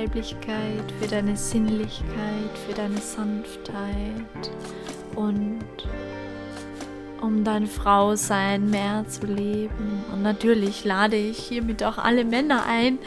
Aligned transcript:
Weiblichkeit, 0.00 0.92
für 0.98 1.08
deine 1.08 1.36
Sinnlichkeit, 1.36 2.58
für 2.66 2.72
deine 2.74 2.96
Sanftheit 2.96 4.50
und 5.14 5.60
um 7.20 7.44
dein 7.44 7.66
Frausein 7.66 8.70
mehr 8.70 9.04
zu 9.08 9.26
leben. 9.26 10.02
Und 10.10 10.22
natürlich 10.22 10.84
lade 10.84 11.16
ich 11.16 11.38
hiermit 11.38 11.84
auch 11.84 11.98
alle 11.98 12.24
Männer 12.24 12.64
ein, 12.66 12.98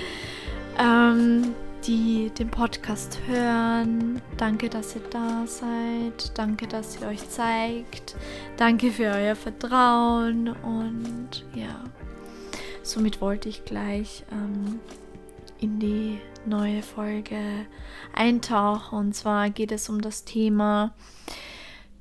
ähm, 0.77 1.55
die 1.87 2.31
den 2.37 2.51
Podcast 2.51 3.19
hören. 3.25 4.21
Danke, 4.37 4.69
dass 4.69 4.95
ihr 4.95 5.01
da 5.09 5.47
seid. 5.47 6.37
Danke, 6.37 6.67
dass 6.67 7.01
ihr 7.01 7.07
euch 7.07 7.27
zeigt. 7.27 8.15
Danke 8.57 8.91
für 8.91 9.05
euer 9.05 9.35
Vertrauen. 9.35 10.49
Und 10.49 11.43
ja, 11.55 11.75
somit 12.83 13.19
wollte 13.19 13.49
ich 13.49 13.65
gleich 13.65 14.23
ähm, 14.31 14.79
in 15.63 15.79
die 15.79 16.19
neue 16.45 16.83
Folge 16.83 17.65
eintauchen. 18.13 18.97
Und 18.97 19.13
zwar 19.13 19.49
geht 19.49 19.71
es 19.71 19.87
um 19.87 20.01
das 20.01 20.25
Thema 20.25 20.93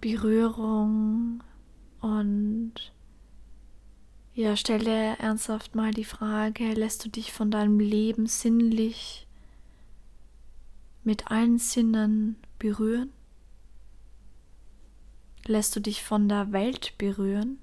Berührung 0.01 1.45
und 2.01 2.73
ja, 4.35 4.57
stell 4.57 4.81
dir 4.81 5.17
ernsthaft 5.21 5.77
mal 5.77 5.93
die 5.93 6.05
Frage, 6.05 6.73
lässt 6.73 7.05
du 7.05 7.09
dich 7.09 7.33
von 7.33 7.51
deinem 7.51 7.79
Leben 7.79 8.27
sinnlich 8.27 9.29
mit 11.05 11.31
allen 11.31 11.59
Sinnen 11.59 12.37
berühren? 12.59 13.13
Lässt 15.47 15.77
du 15.77 15.81
dich 15.81 16.03
von 16.03 16.29
der 16.29 16.51
Welt 16.51 16.95
berühren? 16.99 17.59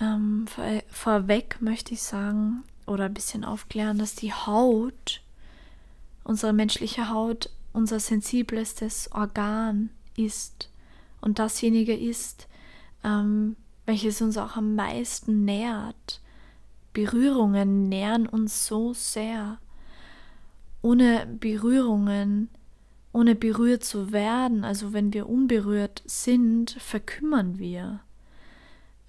Ähm, 0.00 0.46
vor, 0.46 0.64
vorweg 0.88 1.58
möchte 1.60 1.94
ich 1.94 2.02
sagen 2.02 2.64
oder 2.86 3.06
ein 3.06 3.14
bisschen 3.14 3.44
aufklären, 3.44 3.98
dass 3.98 4.14
die 4.14 4.32
Haut, 4.32 5.22
unsere 6.24 6.52
menschliche 6.52 7.08
Haut, 7.10 7.50
unser 7.72 8.00
sensiblestes 8.00 9.10
Organ 9.12 9.90
ist 10.16 10.68
und 11.20 11.38
dasjenige 11.38 11.96
ist, 11.96 12.48
ähm, 13.04 13.56
welches 13.86 14.20
uns 14.20 14.36
auch 14.36 14.56
am 14.56 14.74
meisten 14.74 15.44
nährt. 15.44 16.20
Berührungen 16.92 17.88
nähren 17.88 18.26
uns 18.26 18.66
so 18.66 18.92
sehr 18.92 19.58
ohne 20.82 21.26
Berührungen, 21.40 22.48
ohne 23.12 23.34
berührt 23.34 23.84
zu 23.84 24.12
werden, 24.12 24.64
also 24.64 24.92
wenn 24.92 25.12
wir 25.12 25.28
unberührt 25.28 26.02
sind, 26.04 26.72
verkümmern 26.72 27.58
wir. 27.58 28.00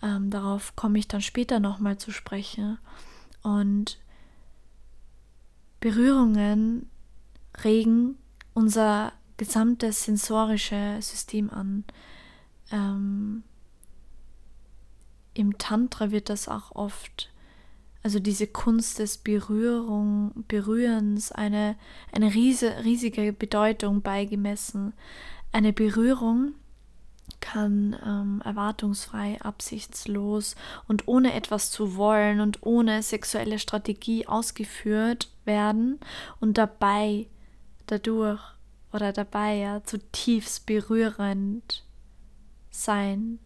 Ähm, 0.04 0.30
darauf 0.30 0.76
komme 0.76 1.00
ich 1.00 1.08
dann 1.08 1.22
später 1.22 1.60
nochmal 1.60 1.98
zu 1.98 2.12
sprechen. 2.12 2.78
Und 3.42 3.98
Berührungen 5.80 6.90
regen 7.64 8.18
unser 8.54 9.14
gesamtes 9.38 10.04
sensorische 10.04 10.98
System 11.02 11.50
an. 11.50 11.86
Ähm, 12.72 13.44
Im 15.34 15.58
Tantra 15.58 16.12
wird 16.12 16.30
das 16.30 16.48
auch 16.48 16.76
oft 16.76 17.30
also 18.04 18.20
diese 18.20 18.48
Kunst 18.48 19.00
des 19.00 19.18
Berührung, 19.18 20.44
Berührens, 20.50 21.32
eine, 21.32 21.78
eine 22.12 22.34
riese, 22.34 22.84
riesige 22.84 23.32
Bedeutung 23.32 24.02
beigemessen. 24.02 24.94
Eine 25.54 25.72
Berührung 25.72 26.54
kann 27.44 27.98
ähm, 28.06 28.42
erwartungsfrei, 28.46 29.38
absichtslos 29.42 30.56
und 30.88 31.10
ohne 31.10 31.34
etwas 31.34 31.72
zu 31.72 31.98
wollen 31.98 32.40
und 32.40 32.64
ohne 32.64 33.04
sexuelle 33.04 33.60
Strategie 33.60 34.28
ausgeführt 34.28 35.30
werden 35.44 36.00
und 36.40 36.58
dabei, 36.58 37.28
dadurch 37.86 38.40
oder 38.94 39.12
dabei 39.12 39.56
ja 39.58 39.84
zutiefst 39.84 40.66
berührend 40.66 41.84
sein 42.70 43.40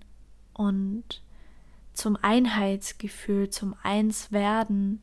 und 0.53 1.23
zum 1.93 2.19
Einheitsgefühl, 2.21 3.49
zum 3.49 3.73
Einswerden 3.81 5.01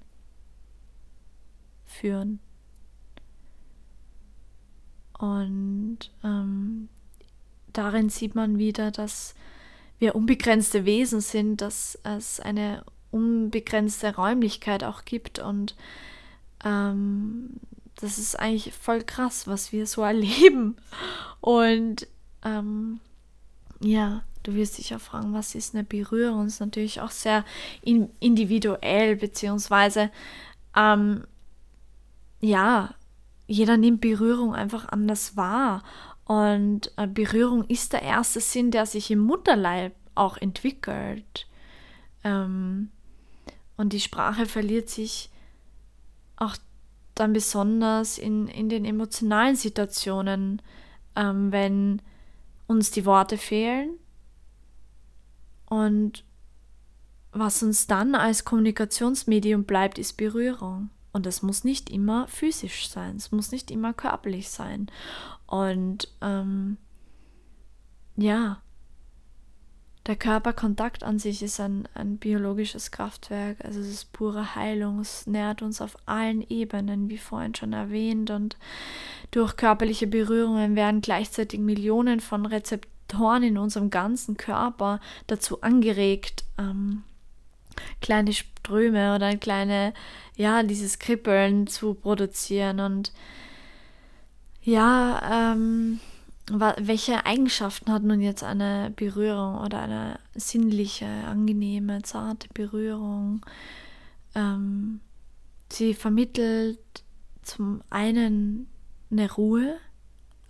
führen. 1.85 2.39
Und 5.19 5.99
ähm, 6.23 6.89
darin 7.79 8.09
sieht 8.09 8.35
man 8.35 8.59
wieder, 8.59 8.91
dass 8.91 9.35
wir 9.99 10.15
unbegrenzte 10.15 10.85
Wesen 10.85 11.21
sind, 11.21 11.61
dass 11.61 11.99
es 12.03 12.41
eine 12.41 12.85
unbegrenzte 13.11 14.17
Räumlichkeit 14.17 14.83
auch 14.83 15.05
gibt 15.05 15.39
und 15.39 15.77
ähm, 16.65 17.51
das 17.97 18.19
ist 18.19 18.39
eigentlich 18.39 18.75
voll 18.75 19.03
krass, 19.03 19.47
was 19.47 19.71
wir 19.71 19.87
so 19.87 20.03
erleben. 20.03 20.77
Und 21.41 22.09
ähm, 22.45 23.01
ja, 23.81 24.25
Du 24.45 24.55
wirst 24.55 24.77
dich 24.77 24.95
auch 24.95 25.01
fragen, 25.01 25.33
was 25.33 25.55
ist 25.55 25.75
eine 25.75 25.85
Berührung? 25.85 26.47
Ist 26.47 26.61
natürlich 26.61 27.01
auch 27.01 27.11
sehr 27.11 27.45
in, 27.81 28.11
individuell, 28.21 29.17
beziehungsweise 29.17 30.11
ähm, 30.77 31.25
ja, 32.41 32.95
jeder 33.47 33.79
nimmt 33.79 34.03
Berührung 34.03 34.55
einfach 34.55 34.87
anders 34.89 35.37
wahr. 35.37 35.83
Und 36.27 36.93
äh, 36.97 37.07
Berührung 37.07 37.65
ist 37.67 37.93
der 37.93 38.03
erste 38.03 38.41
Sinn, 38.41 38.71
der 38.71 38.87
sich 38.87 39.11
im 39.11 39.21
Mutterleib 39.21 39.95
auch 40.15 40.37
entwickelt. 40.37 41.47
Ähm, 42.23 42.91
und 43.77 43.93
die 43.93 44.01
Sprache 44.01 44.47
verliert 44.47 44.89
sich 44.89 45.31
auch 46.37 46.57
dann 47.15 47.33
besonders 47.33 48.19
in, 48.19 48.49
in 48.49 48.69
den 48.69 48.85
emotionalen 48.85 49.57
Situationen, 49.57 50.63
ähm, 51.17 51.53
wenn 51.53 52.03
uns 52.67 52.91
die 52.91 53.05
Worte 53.05 53.37
fehlen 53.37 53.99
und 55.67 56.25
was 57.33 57.63
uns 57.63 57.87
dann 57.87 58.15
als 58.15 58.45
Kommunikationsmedium 58.45 59.65
bleibt, 59.65 59.99
ist 59.99 60.17
Berührung. 60.17 60.91
Und 61.15 61.27
es 61.27 61.43
muss 61.43 61.63
nicht 61.63 61.91
immer 61.91 62.27
physisch 62.27 62.89
sein, 62.89 63.17
es 63.17 63.31
muss 63.31 63.53
nicht 63.53 63.71
immer 63.71 63.95
körperlich 63.95 64.51
sein. 64.51 64.91
Und 65.47 66.09
ähm, 66.21 66.77
ja, 68.17 68.61
der 70.07 70.17
Körperkontakt 70.17 71.05
an 71.05 71.21
sich 71.21 71.41
ist 71.41 71.61
ein, 71.61 71.89
ein 71.95 72.19
biologisches 72.19 72.91
Kraftwerk, 72.91 73.65
also 73.65 73.79
es 73.79 73.89
ist 73.89 74.13
pure 74.13 74.57
Heilung, 74.57 74.99
es 74.99 75.29
nährt 75.29 75.63
uns 75.63 75.81
auf 75.81 75.97
allen 76.05 76.43
Ebenen, 76.43 77.09
wie 77.09 77.17
vorhin 77.17 77.55
schon 77.55 77.73
erwähnt. 77.73 78.31
Und 78.31 78.57
durch 79.31 79.57
körperliche 79.57 80.09
Berührungen 80.09 80.75
werden 80.75 81.01
gleichzeitig 81.01 81.61
Millionen 81.61 82.19
von 82.19 82.45
Rezeptoren 82.45 83.45
in 83.45 83.57
unserem 83.57 83.89
ganzen 83.89 84.37
Körper 84.37 84.99
dazu 85.29 85.63
angeregt, 85.63 86.45
ähm, 86.59 87.05
kleine 88.01 88.33
Ströme 88.33 89.15
oder 89.15 89.37
kleine, 89.37 89.93
ja, 90.37 90.63
dieses 90.63 90.99
Kribbeln 90.99 91.67
zu 91.67 91.95
produzieren 91.95 92.81
und 92.81 93.13
ja, 94.63 95.53
ähm, 95.53 96.01
welche 96.51 97.25
Eigenschaften 97.25 97.93
hat 97.93 98.03
nun 98.03 98.21
jetzt 98.21 98.43
eine 98.43 98.93
Berührung 98.95 99.59
oder 99.59 99.83
eine 99.83 100.19
sinnliche, 100.35 101.07
angenehme, 101.07 102.03
zarte 102.03 102.49
Berührung? 102.53 103.45
Ähm, 104.35 105.01
sie 105.71 105.95
vermittelt 105.95 106.79
zum 107.43 107.83
einen 107.91 108.69
eine 109.11 109.33
Ruhe, 109.33 109.77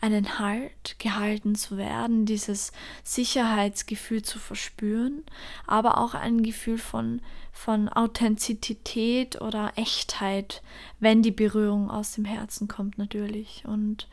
einen 0.04 0.38
Halt, 0.38 0.98
gehalten 0.98 1.54
zu 1.54 1.78
werden, 1.78 2.26
dieses 2.26 2.72
Sicherheitsgefühl 3.04 4.20
zu 4.20 4.38
verspüren, 4.38 5.24
aber 5.66 5.96
auch 5.96 6.12
ein 6.12 6.42
Gefühl 6.42 6.76
von, 6.76 7.22
von 7.52 7.88
Authentizität 7.88 9.40
oder 9.40 9.72
Echtheit, 9.76 10.62
wenn 11.00 11.22
die 11.22 11.30
Berührung 11.30 11.90
aus 11.90 12.12
dem 12.12 12.26
Herzen 12.26 12.68
kommt 12.68 12.98
natürlich. 12.98 13.64
Und 13.66 14.06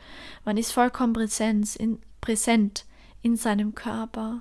man 0.46 0.56
ist 0.56 0.72
vollkommen 0.72 1.12
Präsenz 1.12 1.76
in, 1.76 2.00
präsent 2.22 2.86
in 3.20 3.36
seinem 3.36 3.74
Körper. 3.74 4.40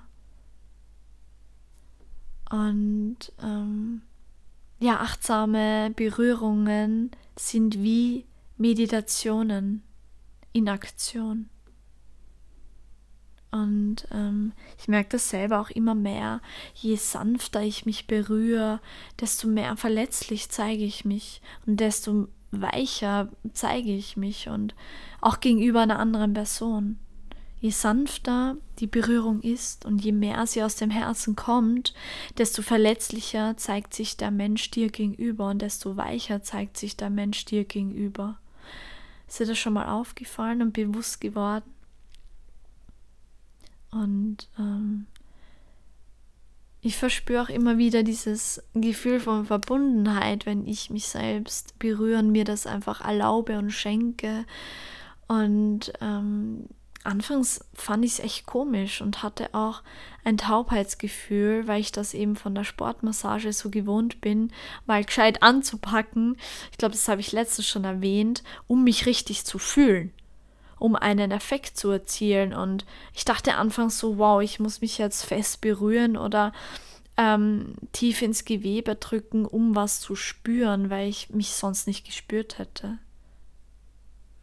Und 2.49 3.17
ähm, 3.43 4.03
ja, 4.79 5.01
achtsame 5.01 5.91
Berührungen 5.97 7.11
sind 7.35 7.83
wie 7.83 8.25
Meditationen 8.57 9.83
in 10.53 10.69
Aktion. 10.69 11.49
Und 13.51 14.07
ähm, 14.11 14.53
ich 14.79 14.87
merke 14.87 15.09
das 15.09 15.29
selber 15.29 15.59
auch 15.59 15.69
immer 15.69 15.93
mehr. 15.93 16.41
Je 16.73 16.95
sanfter 16.95 17.61
ich 17.61 17.85
mich 17.85 18.07
berühre, 18.07 18.79
desto 19.19 19.47
mehr 19.47 19.75
verletzlich 19.75 20.49
zeige 20.49 20.85
ich 20.85 21.03
mich 21.03 21.41
und 21.65 21.81
desto 21.81 22.29
weicher 22.51 23.29
zeige 23.53 23.93
ich 23.93 24.15
mich 24.15 24.47
und 24.47 24.73
auch 25.19 25.41
gegenüber 25.41 25.81
einer 25.81 25.99
anderen 25.99 26.33
Person. 26.33 26.97
Je 27.59 27.69
sanfter 27.69 28.57
die 28.79 28.87
Berührung 28.87 29.41
ist 29.41 29.85
und 29.85 30.03
je 30.03 30.13
mehr 30.13 30.47
sie 30.47 30.63
aus 30.63 30.77
dem 30.77 30.89
Herzen 30.89 31.35
kommt, 31.35 31.93
desto 32.37 32.63
verletzlicher 32.63 33.55
zeigt 33.55 33.93
sich 33.93 34.17
der 34.17 34.31
Mensch 34.31 34.71
dir 34.71 34.89
gegenüber 34.89 35.49
und 35.49 35.61
desto 35.61 35.95
weicher 35.95 36.41
zeigt 36.41 36.77
sich 36.77 36.97
der 36.97 37.11
Mensch 37.11 37.45
dir 37.45 37.65
gegenüber. 37.65 38.39
Ist 39.31 39.39
dir 39.39 39.45
das 39.45 39.59
schon 39.59 39.71
mal 39.71 39.87
aufgefallen 39.87 40.61
und 40.61 40.73
bewusst 40.73 41.21
geworden? 41.21 41.73
Und 43.89 44.49
ähm, 44.59 45.05
ich 46.81 46.97
verspüre 46.97 47.43
auch 47.43 47.47
immer 47.47 47.77
wieder 47.77 48.03
dieses 48.03 48.61
Gefühl 48.73 49.21
von 49.21 49.45
Verbundenheit, 49.45 50.45
wenn 50.45 50.67
ich 50.67 50.89
mich 50.89 51.07
selbst 51.07 51.79
berühren, 51.79 52.33
mir 52.33 52.43
das 52.43 52.67
einfach 52.67 52.99
erlaube 52.99 53.57
und 53.57 53.71
schenke. 53.71 54.43
Und 55.29 55.93
ähm, 56.01 56.67
anfangs 57.03 57.65
fand 57.73 58.05
ich 58.05 58.13
es 58.13 58.19
echt 58.19 58.45
komisch 58.45 59.01
und 59.01 59.23
hatte 59.23 59.53
auch 59.53 59.81
ein 60.23 60.37
Taubheitsgefühl, 60.37 61.67
weil 61.67 61.81
ich 61.81 61.91
das 61.91 62.13
eben 62.13 62.35
von 62.35 62.55
der 62.55 62.63
Sportmassage 62.63 63.51
so 63.53 63.69
gewohnt 63.69 64.21
bin, 64.21 64.51
mal 64.85 65.03
gescheit 65.03 65.41
anzupacken. 65.41 66.37
Ich 66.71 66.77
glaube, 66.77 66.93
das 66.93 67.07
habe 67.07 67.21
ich 67.21 67.31
letztens 67.31 67.67
schon 67.67 67.83
erwähnt, 67.83 68.43
um 68.67 68.83
mich 68.83 69.05
richtig 69.05 69.45
zu 69.45 69.57
fühlen, 69.57 70.13
um 70.79 70.95
einen 70.95 71.31
Effekt 71.31 71.77
zu 71.77 71.89
erzielen. 71.89 72.53
Und 72.53 72.85
ich 73.13 73.25
dachte 73.25 73.55
anfangs 73.55 73.97
so, 73.97 74.17
wow, 74.17 74.41
ich 74.41 74.59
muss 74.59 74.81
mich 74.81 74.97
jetzt 74.97 75.23
fest 75.23 75.61
berühren 75.61 76.17
oder 76.17 76.53
ähm, 77.17 77.75
tief 77.91 78.21
ins 78.21 78.45
Gewebe 78.45 78.95
drücken, 78.95 79.45
um 79.45 79.75
was 79.75 79.99
zu 80.01 80.15
spüren, 80.15 80.89
weil 80.89 81.09
ich 81.09 81.29
mich 81.29 81.51
sonst 81.51 81.87
nicht 81.87 82.05
gespürt 82.05 82.57
hätte 82.57 82.99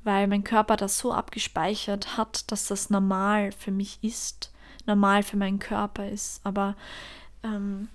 weil 0.04 0.26
mein 0.26 0.44
Körper 0.44 0.76
das 0.76 0.98
so 0.98 1.12
abgespeichert 1.12 2.16
hat, 2.16 2.50
dass 2.50 2.66
das 2.68 2.90
normal 2.90 3.52
für 3.52 3.70
mich 3.70 3.98
ist, 4.02 4.52
normal 4.86 5.22
für 5.22 5.36
meinen 5.36 5.58
Körper 5.58 6.08
ist. 6.08 6.40
Aber 6.44 6.76
ähm, 7.42 7.88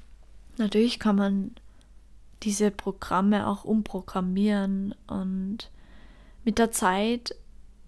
natürlich 0.58 1.00
kann 1.00 1.16
man 1.16 1.52
diese 2.44 2.72
Programme 2.72 3.48
auch 3.48 3.64
umprogrammieren 3.64 4.94
und 5.08 5.70
mit 6.44 6.60
der 6.60 6.72
Zeit 6.72 7.36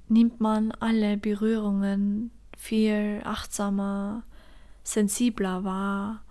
nimmt 0.08 0.40
man 0.40 0.72
alle 0.72 1.18
Berührungen 1.18 2.32
viel 2.58 3.22
achtsamer, 3.26 4.24
sensibler 4.84 5.64
wahr 5.64 6.25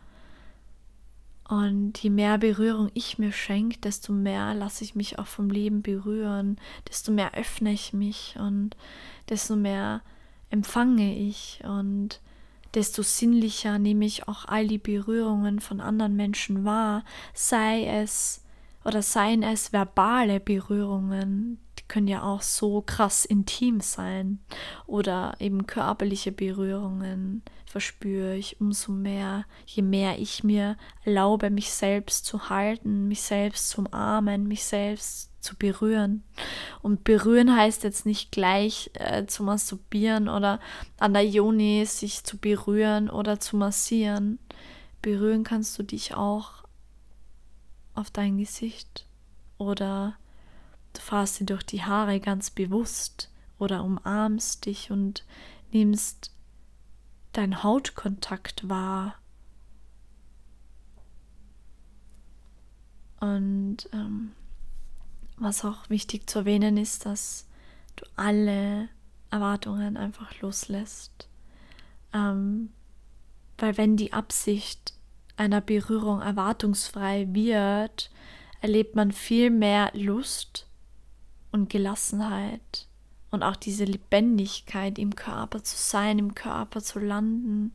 und 1.48 1.98
je 1.98 2.10
mehr 2.10 2.38
Berührung 2.38 2.90
ich 2.94 3.18
mir 3.18 3.32
schenke, 3.32 3.78
desto 3.78 4.12
mehr 4.12 4.54
lasse 4.54 4.82
ich 4.82 4.94
mich 4.94 5.18
auch 5.18 5.26
vom 5.26 5.50
Leben 5.50 5.82
berühren, 5.82 6.58
desto 6.88 7.12
mehr 7.12 7.34
öffne 7.34 7.72
ich 7.72 7.92
mich 7.92 8.36
und 8.38 8.76
desto 9.28 9.54
mehr 9.54 10.00
empfange 10.50 11.14
ich 11.16 11.60
und 11.64 12.20
desto 12.74 13.02
sinnlicher 13.02 13.78
nehme 13.78 14.06
ich 14.06 14.26
auch 14.26 14.46
all 14.46 14.66
die 14.66 14.78
Berührungen 14.78 15.60
von 15.60 15.80
anderen 15.80 16.16
Menschen 16.16 16.64
wahr, 16.64 17.04
sei 17.34 17.84
es 17.84 18.42
oder 18.84 19.02
seien 19.02 19.42
es 19.42 19.72
verbale 19.72 20.40
Berührungen, 20.40 21.58
die 21.78 21.84
können 21.88 22.08
ja 22.08 22.22
auch 22.22 22.42
so 22.42 22.82
krass 22.82 23.24
intim 23.24 23.80
sein 23.80 24.38
oder 24.86 25.34
eben 25.40 25.66
körperliche 25.66 26.32
Berührungen 26.32 27.42
verspüre 27.74 28.36
ich 28.36 28.60
umso 28.60 28.92
mehr, 28.92 29.46
je 29.66 29.82
mehr 29.82 30.20
ich 30.20 30.44
mir 30.44 30.76
erlaube, 31.02 31.50
mich 31.50 31.72
selbst 31.72 32.24
zu 32.24 32.48
halten, 32.48 33.08
mich 33.08 33.22
selbst 33.22 33.68
zu 33.68 33.80
umarmen, 33.80 34.46
mich 34.46 34.64
selbst 34.64 35.32
zu 35.40 35.56
berühren. 35.56 36.22
Und 36.82 37.02
berühren 37.02 37.56
heißt 37.56 37.82
jetzt 37.82 38.06
nicht 38.06 38.30
gleich 38.30 38.92
äh, 38.94 39.26
zu 39.26 39.42
masturbieren 39.42 40.28
oder 40.28 40.60
an 41.00 41.14
der 41.14 41.26
Joni 41.26 41.84
sich 41.84 42.22
zu 42.22 42.38
berühren 42.38 43.10
oder 43.10 43.40
zu 43.40 43.56
massieren. 43.56 44.38
Berühren 45.02 45.42
kannst 45.42 45.76
du 45.76 45.82
dich 45.82 46.14
auch 46.14 46.62
auf 47.96 48.08
dein 48.08 48.38
Gesicht 48.38 49.04
oder 49.58 50.14
du 50.92 51.00
fahrst 51.00 51.40
dir 51.40 51.46
durch 51.46 51.64
die 51.64 51.82
Haare 51.82 52.20
ganz 52.20 52.50
bewusst 52.50 53.32
oder 53.58 53.82
umarmst 53.82 54.64
dich 54.64 54.92
und 54.92 55.24
nimmst 55.72 56.33
dein 57.36 57.62
Hautkontakt 57.62 58.68
wahr. 58.68 59.16
Und 63.20 63.88
ähm, 63.92 64.32
was 65.36 65.64
auch 65.64 65.88
wichtig 65.90 66.28
zu 66.28 66.40
erwähnen 66.40 66.76
ist, 66.76 67.06
dass 67.06 67.46
du 67.96 68.04
alle 68.16 68.88
Erwartungen 69.30 69.96
einfach 69.96 70.40
loslässt. 70.40 71.28
Ähm, 72.12 72.70
weil 73.58 73.76
wenn 73.76 73.96
die 73.96 74.12
Absicht 74.12 74.94
einer 75.36 75.60
Berührung 75.60 76.20
erwartungsfrei 76.20 77.26
wird, 77.32 78.10
erlebt 78.60 78.94
man 78.94 79.12
viel 79.12 79.50
mehr 79.50 79.90
Lust 79.94 80.66
und 81.50 81.70
Gelassenheit 81.70 82.88
und 83.34 83.42
auch 83.42 83.56
diese 83.56 83.84
Lebendigkeit 83.84 84.98
im 84.98 85.14
Körper 85.14 85.62
zu 85.62 85.76
sein, 85.76 86.18
im 86.18 86.34
Körper 86.34 86.80
zu 86.80 86.98
landen. 86.98 87.74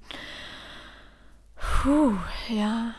Puh, 1.56 2.16
ja. 2.50 2.96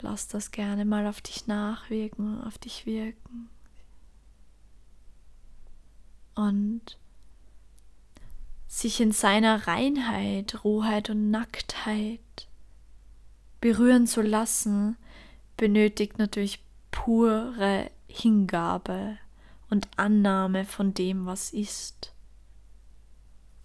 Lass 0.00 0.28
das 0.28 0.50
gerne 0.50 0.84
mal 0.84 1.06
auf 1.06 1.20
dich 1.20 1.46
nachwirken, 1.46 2.42
auf 2.42 2.58
dich 2.58 2.86
wirken. 2.86 3.50
Und 6.34 6.98
sich 8.68 9.00
in 9.00 9.12
seiner 9.12 9.66
Reinheit, 9.66 10.62
Rohheit 10.62 11.10
und 11.10 11.30
Nacktheit 11.30 12.20
berühren 13.60 14.06
zu 14.06 14.22
lassen, 14.22 14.96
benötigt 15.56 16.18
natürlich 16.18 16.62
pure 16.90 17.90
Hingabe 18.06 19.18
und 19.70 19.88
Annahme 19.96 20.64
von 20.64 20.94
dem, 20.94 21.26
was 21.26 21.52
ist. 21.52 22.12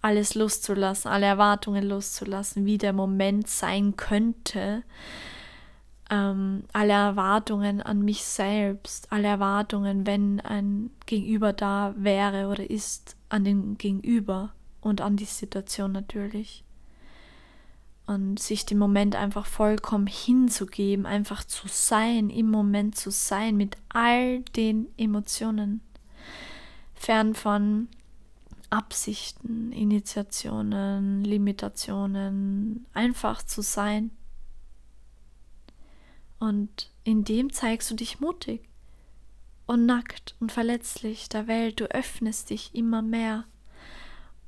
Alles 0.00 0.34
loszulassen, 0.34 1.10
alle 1.10 1.26
Erwartungen 1.26 1.84
loszulassen, 1.84 2.66
wie 2.66 2.78
der 2.78 2.92
Moment 2.92 3.48
sein 3.48 3.96
könnte, 3.96 4.82
ähm, 6.10 6.64
alle 6.72 6.92
Erwartungen 6.92 7.80
an 7.80 8.02
mich 8.02 8.24
selbst, 8.24 9.10
alle 9.10 9.28
Erwartungen, 9.28 10.06
wenn 10.06 10.40
ein 10.40 10.90
Gegenüber 11.06 11.52
da 11.52 11.94
wäre 11.96 12.48
oder 12.48 12.68
ist, 12.68 13.16
an 13.30 13.44
den 13.44 13.78
Gegenüber 13.78 14.52
und 14.82 15.00
an 15.00 15.16
die 15.16 15.24
Situation 15.24 15.92
natürlich. 15.92 16.62
Und 18.06 18.38
sich 18.38 18.66
dem 18.66 18.76
Moment 18.76 19.16
einfach 19.16 19.46
vollkommen 19.46 20.06
hinzugeben, 20.06 21.06
einfach 21.06 21.42
zu 21.42 21.66
sein, 21.68 22.28
im 22.28 22.50
Moment 22.50 22.96
zu 22.96 23.10
sein 23.10 23.56
mit 23.56 23.78
all 23.88 24.42
den 24.56 24.88
Emotionen, 24.98 25.80
fern 26.94 27.34
von 27.34 27.88
Absichten, 28.70 29.72
Initiationen, 29.72 31.24
Limitationen, 31.24 32.86
einfach 32.92 33.42
zu 33.42 33.62
sein. 33.62 34.10
Und 36.38 36.90
in 37.04 37.24
dem 37.24 37.52
zeigst 37.52 37.90
du 37.90 37.94
dich 37.94 38.20
mutig 38.20 38.68
und 39.66 39.86
nackt 39.86 40.34
und 40.40 40.52
verletzlich 40.52 41.28
der 41.28 41.46
Welt, 41.46 41.80
du 41.80 41.84
öffnest 41.90 42.50
dich 42.50 42.74
immer 42.74 43.02
mehr 43.02 43.44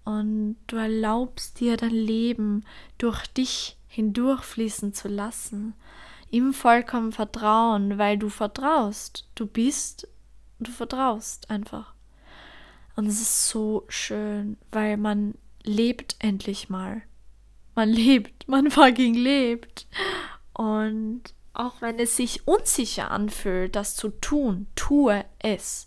und 0.05 0.57
du 0.69 0.77
erlaubst 0.77 1.59
dir 1.61 1.77
dein 1.77 1.91
Leben 1.91 2.65
durch 2.99 3.27
dich 3.27 3.77
hindurchfließen 3.89 4.95
zu 4.95 5.09
lassen, 5.09 5.75
im 6.31 6.53
vollkommen 6.53 7.13
Vertrauen, 7.13 7.99
weil 7.99 8.19
du 8.19 8.29
vertraust. 8.29 9.29
Du 9.35 9.47
bist, 9.47 10.09
du 10.59 10.71
vertraust 10.71 11.51
einfach. 11.51 11.96
Und 12.97 13.07
es 13.07 13.21
ist 13.21 13.49
so 13.49 13.85
schön, 13.89 14.57
weil 14.73 14.97
man 14.97 15.35
lebt 15.63 16.17
endlich 16.19 16.69
mal. 16.69 17.03
Man 17.75 17.89
lebt, 17.93 18.49
man 18.49 18.71
fucking 18.71 19.15
lebt. 19.15 19.87
Und 20.55 21.23
auch 21.53 21.81
wenn 21.81 21.99
es 21.99 22.17
sich 22.17 22.47
unsicher 22.47 23.11
anfühlt, 23.11 23.77
das 23.77 23.97
zu 23.97 24.09
tun, 24.09 24.67
tue 24.75 25.25
es 25.39 25.87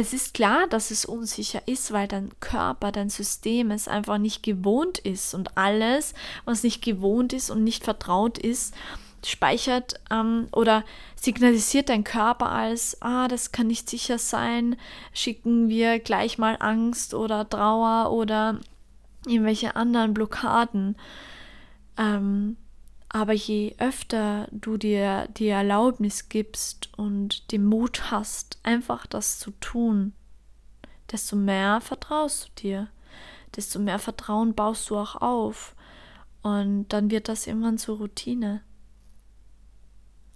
es 0.00 0.12
ist 0.12 0.32
klar, 0.32 0.68
dass 0.68 0.92
es 0.92 1.04
unsicher 1.04 1.66
ist, 1.66 1.90
weil 1.90 2.06
dein 2.06 2.30
Körper, 2.38 2.92
dein 2.92 3.10
System 3.10 3.72
es 3.72 3.88
einfach 3.88 4.18
nicht 4.18 4.44
gewohnt 4.44 4.98
ist 4.98 5.34
und 5.34 5.58
alles, 5.58 6.14
was 6.44 6.62
nicht 6.62 6.84
gewohnt 6.84 7.32
ist 7.32 7.50
und 7.50 7.64
nicht 7.64 7.82
vertraut 7.82 8.38
ist, 8.38 8.74
speichert 9.26 10.00
ähm, 10.10 10.48
oder 10.52 10.84
signalisiert 11.16 11.88
dein 11.88 12.04
Körper 12.04 12.50
als, 12.50 13.00
ah, 13.00 13.28
das 13.28 13.52
kann 13.52 13.66
nicht 13.66 13.88
sicher 13.88 14.18
sein, 14.18 14.76
schicken 15.12 15.68
wir 15.68 15.98
gleich 15.98 16.38
mal 16.38 16.56
Angst 16.60 17.14
oder 17.14 17.48
Trauer 17.48 18.12
oder 18.12 18.58
irgendwelche 19.26 19.76
anderen 19.76 20.14
Blockaden. 20.14 20.96
Ähm, 21.96 22.56
Aber 23.10 23.32
je 23.32 23.74
öfter 23.78 24.48
du 24.50 24.76
dir 24.76 25.28
die 25.36 25.48
Erlaubnis 25.48 26.28
gibst 26.28 26.90
und 26.98 27.50
den 27.52 27.64
Mut 27.64 28.10
hast, 28.10 28.58
einfach 28.62 29.06
das 29.06 29.38
zu 29.38 29.50
tun, 29.60 30.12
desto 31.10 31.34
mehr 31.34 31.80
vertraust 31.80 32.48
du 32.48 32.62
dir, 32.62 32.88
desto 33.56 33.78
mehr 33.78 33.98
Vertrauen 33.98 34.54
baust 34.54 34.90
du 34.90 34.96
auch 34.98 35.16
auf. 35.16 35.74
Und 36.42 36.88
dann 36.90 37.10
wird 37.10 37.28
das 37.28 37.46
irgendwann 37.46 37.78
zur 37.78 37.96
Routine. 37.96 38.60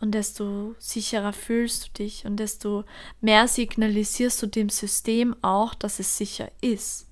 Und 0.03 0.11
desto 0.17 0.75
sicherer 0.81 1.33
fühlst 1.33 1.87
du 1.87 2.03
dich 2.03 2.27
und 2.27 2.37
desto 2.39 2.83
mehr 3.21 3.47
signalisierst 3.47 4.43
du 4.43 4.49
dem 4.49 4.69
System 4.69 5.37
auch, 5.43 5.75
dass 5.75 6.01
es 6.01 6.19
sicher 6.19 6.51
ist. 6.61 7.07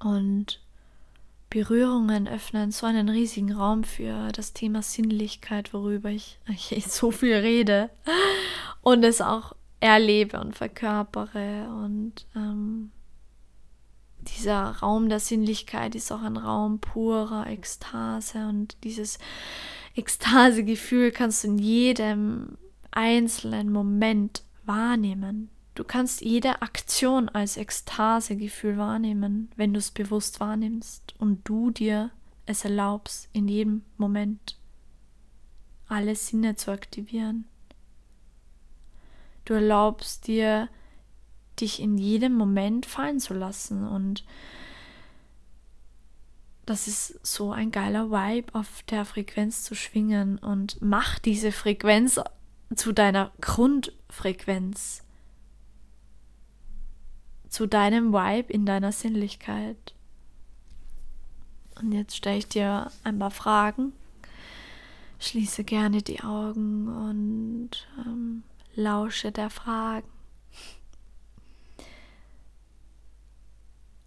Und 0.00 0.60
Berührungen 1.48 2.26
öffnen 2.26 2.72
so 2.72 2.86
einen 2.86 3.08
riesigen 3.08 3.52
Raum 3.52 3.84
für 3.84 4.32
das 4.32 4.52
Thema 4.52 4.82
Sinnlichkeit, 4.82 5.72
worüber 5.72 6.10
ich, 6.10 6.40
so 6.88 7.12
viel 7.12 7.36
rede 7.36 7.88
und 8.82 9.04
es 9.04 9.20
auch 9.20 9.54
erlebe 9.78 10.40
und 10.40 10.56
verkörpere. 10.56 11.68
Und 11.68 12.26
ähm, 12.34 12.90
dieser 14.22 14.70
Raum 14.78 15.08
der 15.08 15.20
Sinnlichkeit 15.20 15.94
ist 15.94 16.10
auch 16.10 16.22
ein 16.22 16.36
Raum 16.36 16.80
purer 16.80 17.46
Ekstase 17.46 18.48
und 18.48 18.76
dieses 18.82 19.20
Ekstasegefühl 19.96 21.10
kannst 21.10 21.42
du 21.42 21.48
in 21.48 21.58
jedem 21.58 22.58
einzelnen 22.90 23.72
Moment 23.72 24.44
wahrnehmen. 24.64 25.50
Du 25.74 25.84
kannst 25.84 26.20
jede 26.20 26.62
Aktion 26.62 27.28
als 27.28 27.56
Ekstasegefühl 27.56 28.78
wahrnehmen, 28.78 29.50
wenn 29.56 29.72
du 29.72 29.78
es 29.78 29.90
bewusst 29.90 30.40
wahrnimmst 30.40 31.14
und 31.18 31.46
du 31.48 31.70
dir 31.70 32.10
es 32.46 32.64
erlaubst, 32.64 33.28
in 33.32 33.48
jedem 33.48 33.82
Moment 33.96 34.58
alle 35.88 36.14
Sinne 36.14 36.56
zu 36.56 36.70
aktivieren. 36.70 37.46
Du 39.44 39.54
erlaubst 39.54 40.26
dir, 40.26 40.68
dich 41.60 41.80
in 41.80 41.96
jedem 41.98 42.34
Moment 42.34 42.86
fallen 42.86 43.20
zu 43.20 43.34
lassen 43.34 43.86
und 43.86 44.24
das 46.66 46.88
ist 46.88 47.24
so 47.24 47.52
ein 47.52 47.70
geiler 47.70 48.10
Vibe, 48.10 48.54
auf 48.54 48.82
der 48.90 49.04
Frequenz 49.04 49.62
zu 49.62 49.74
schwingen 49.74 50.38
und 50.38 50.82
mach 50.82 51.18
diese 51.20 51.52
Frequenz 51.52 52.20
zu 52.74 52.92
deiner 52.92 53.32
Grundfrequenz 53.40 55.04
zu 57.48 57.66
deinem 57.66 58.12
Vibe 58.12 58.52
in 58.52 58.66
deiner 58.66 58.92
Sinnlichkeit. 58.92 59.94
Und 61.80 61.92
jetzt 61.92 62.16
stelle 62.16 62.38
ich 62.38 62.48
dir 62.48 62.90
ein 63.04 63.18
paar 63.18 63.30
Fragen. 63.30 63.92
Schließe 65.18 65.64
gerne 65.64 66.02
die 66.02 66.22
Augen 66.22 66.88
und 66.88 67.70
ähm, 68.04 68.42
lausche 68.74 69.32
der 69.32 69.50
Fragen. 69.50 70.08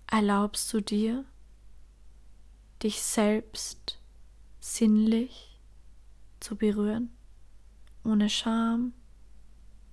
Erlaubst 0.06 0.72
du 0.74 0.82
dir, 0.82 1.26
dich 2.84 3.02
selbst 3.02 4.00
sinnlich 4.60 5.60
zu 6.40 6.56
berühren, 6.56 7.10
ohne 8.04 8.30
Scham, 8.30 8.94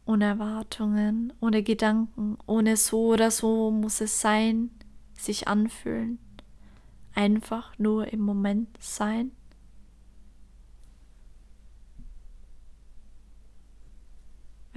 ohne 0.05 0.25
Erwartungen, 0.27 1.33
ohne 1.41 1.63
Gedanken, 1.63 2.39
ohne 2.47 2.77
so 2.77 3.09
oder 3.09 3.31
so 3.31 3.71
muss 3.71 4.01
es 4.01 4.21
sein, 4.21 4.71
sich 5.15 5.49
anfühlen, 5.49 6.19
einfach 7.15 7.77
nur 7.79 8.13
im 8.13 8.21
Moment 8.21 8.69
sein. 8.81 9.33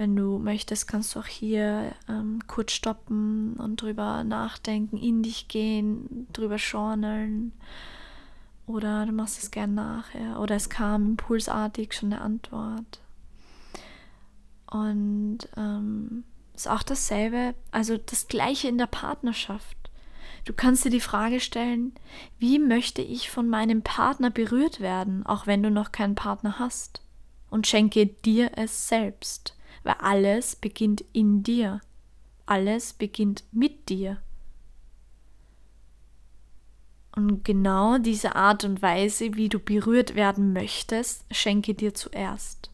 Wenn 0.00 0.16
du 0.16 0.38
möchtest, 0.38 0.88
kannst 0.88 1.14
du 1.14 1.20
auch 1.20 1.26
hier 1.26 1.94
ähm, 2.08 2.40
kurz 2.46 2.72
stoppen 2.72 3.54
und 3.56 3.82
drüber 3.82 4.24
nachdenken, 4.24 4.96
in 4.96 5.22
dich 5.22 5.46
gehen, 5.46 6.26
drüber 6.32 6.56
schorneln. 6.56 7.52
Oder 8.70 9.04
du 9.04 9.10
machst 9.10 9.42
es 9.42 9.50
gern 9.50 9.74
nachher. 9.74 10.38
Oder 10.38 10.54
es 10.54 10.70
kam 10.70 11.10
impulsartig 11.10 11.92
schon 11.92 12.12
eine 12.12 12.22
Antwort. 12.22 13.00
Und 14.70 15.38
ähm, 15.56 16.22
ist 16.54 16.68
auch 16.68 16.84
dasselbe, 16.84 17.56
also 17.72 17.96
das 17.98 18.28
gleiche 18.28 18.68
in 18.68 18.78
der 18.78 18.86
Partnerschaft. 18.86 19.76
Du 20.44 20.52
kannst 20.52 20.84
dir 20.84 20.90
die 20.90 21.00
Frage 21.00 21.40
stellen, 21.40 21.94
wie 22.38 22.60
möchte 22.60 23.02
ich 23.02 23.28
von 23.28 23.48
meinem 23.48 23.82
Partner 23.82 24.30
berührt 24.30 24.78
werden, 24.78 25.26
auch 25.26 25.48
wenn 25.48 25.64
du 25.64 25.70
noch 25.70 25.90
keinen 25.90 26.14
Partner 26.14 26.60
hast? 26.60 27.02
Und 27.50 27.66
schenke 27.66 28.06
dir 28.06 28.52
es 28.54 28.86
selbst, 28.86 29.56
weil 29.82 29.96
alles 29.98 30.54
beginnt 30.54 31.04
in 31.12 31.42
dir. 31.42 31.80
Alles 32.46 32.92
beginnt 32.92 33.42
mit 33.50 33.88
dir. 33.88 34.18
Und 37.20 37.44
genau 37.44 37.98
diese 37.98 38.34
Art 38.34 38.64
und 38.64 38.80
Weise, 38.80 39.34
wie 39.34 39.50
du 39.50 39.58
berührt 39.58 40.14
werden 40.14 40.54
möchtest, 40.54 41.26
schenke 41.30 41.74
dir 41.74 41.92
zuerst. 41.92 42.70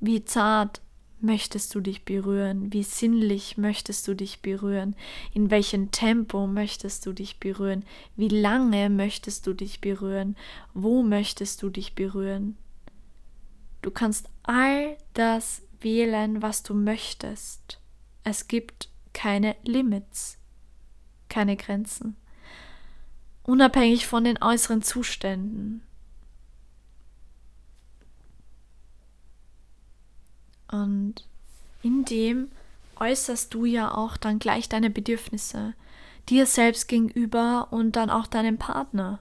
Wie 0.00 0.24
zart 0.24 0.80
möchtest 1.20 1.74
du 1.74 1.82
dich 1.82 2.06
berühren? 2.06 2.72
Wie 2.72 2.82
sinnlich 2.82 3.58
möchtest 3.58 4.08
du 4.08 4.14
dich 4.14 4.40
berühren? 4.40 4.96
In 5.34 5.50
welchem 5.50 5.90
Tempo 5.90 6.46
möchtest 6.46 7.04
du 7.04 7.12
dich 7.12 7.38
berühren? 7.38 7.84
Wie 8.16 8.28
lange 8.28 8.88
möchtest 8.88 9.46
du 9.46 9.52
dich 9.52 9.82
berühren? 9.82 10.34
Wo 10.72 11.02
möchtest 11.02 11.62
du 11.62 11.68
dich 11.68 11.94
berühren? 11.94 12.56
Du 13.82 13.90
kannst 13.90 14.30
all 14.44 14.96
das 15.12 15.60
wählen, 15.80 16.40
was 16.40 16.62
du 16.62 16.72
möchtest. 16.72 17.80
Es 18.24 18.48
gibt 18.48 18.88
keine 19.12 19.56
Limits, 19.62 20.38
keine 21.28 21.58
Grenzen. 21.58 22.16
Unabhängig 23.50 24.06
von 24.06 24.22
den 24.22 24.40
äußeren 24.40 24.80
Zuständen. 24.80 25.82
Und 30.70 31.26
in 31.82 32.04
dem 32.04 32.52
äußerst 33.00 33.52
du 33.52 33.64
ja 33.64 33.92
auch 33.92 34.16
dann 34.16 34.38
gleich 34.38 34.68
deine 34.68 34.88
Bedürfnisse 34.88 35.74
dir 36.28 36.46
selbst 36.46 36.86
gegenüber 36.86 37.66
und 37.72 37.96
dann 37.96 38.08
auch 38.08 38.28
deinem 38.28 38.56
Partner. 38.56 39.18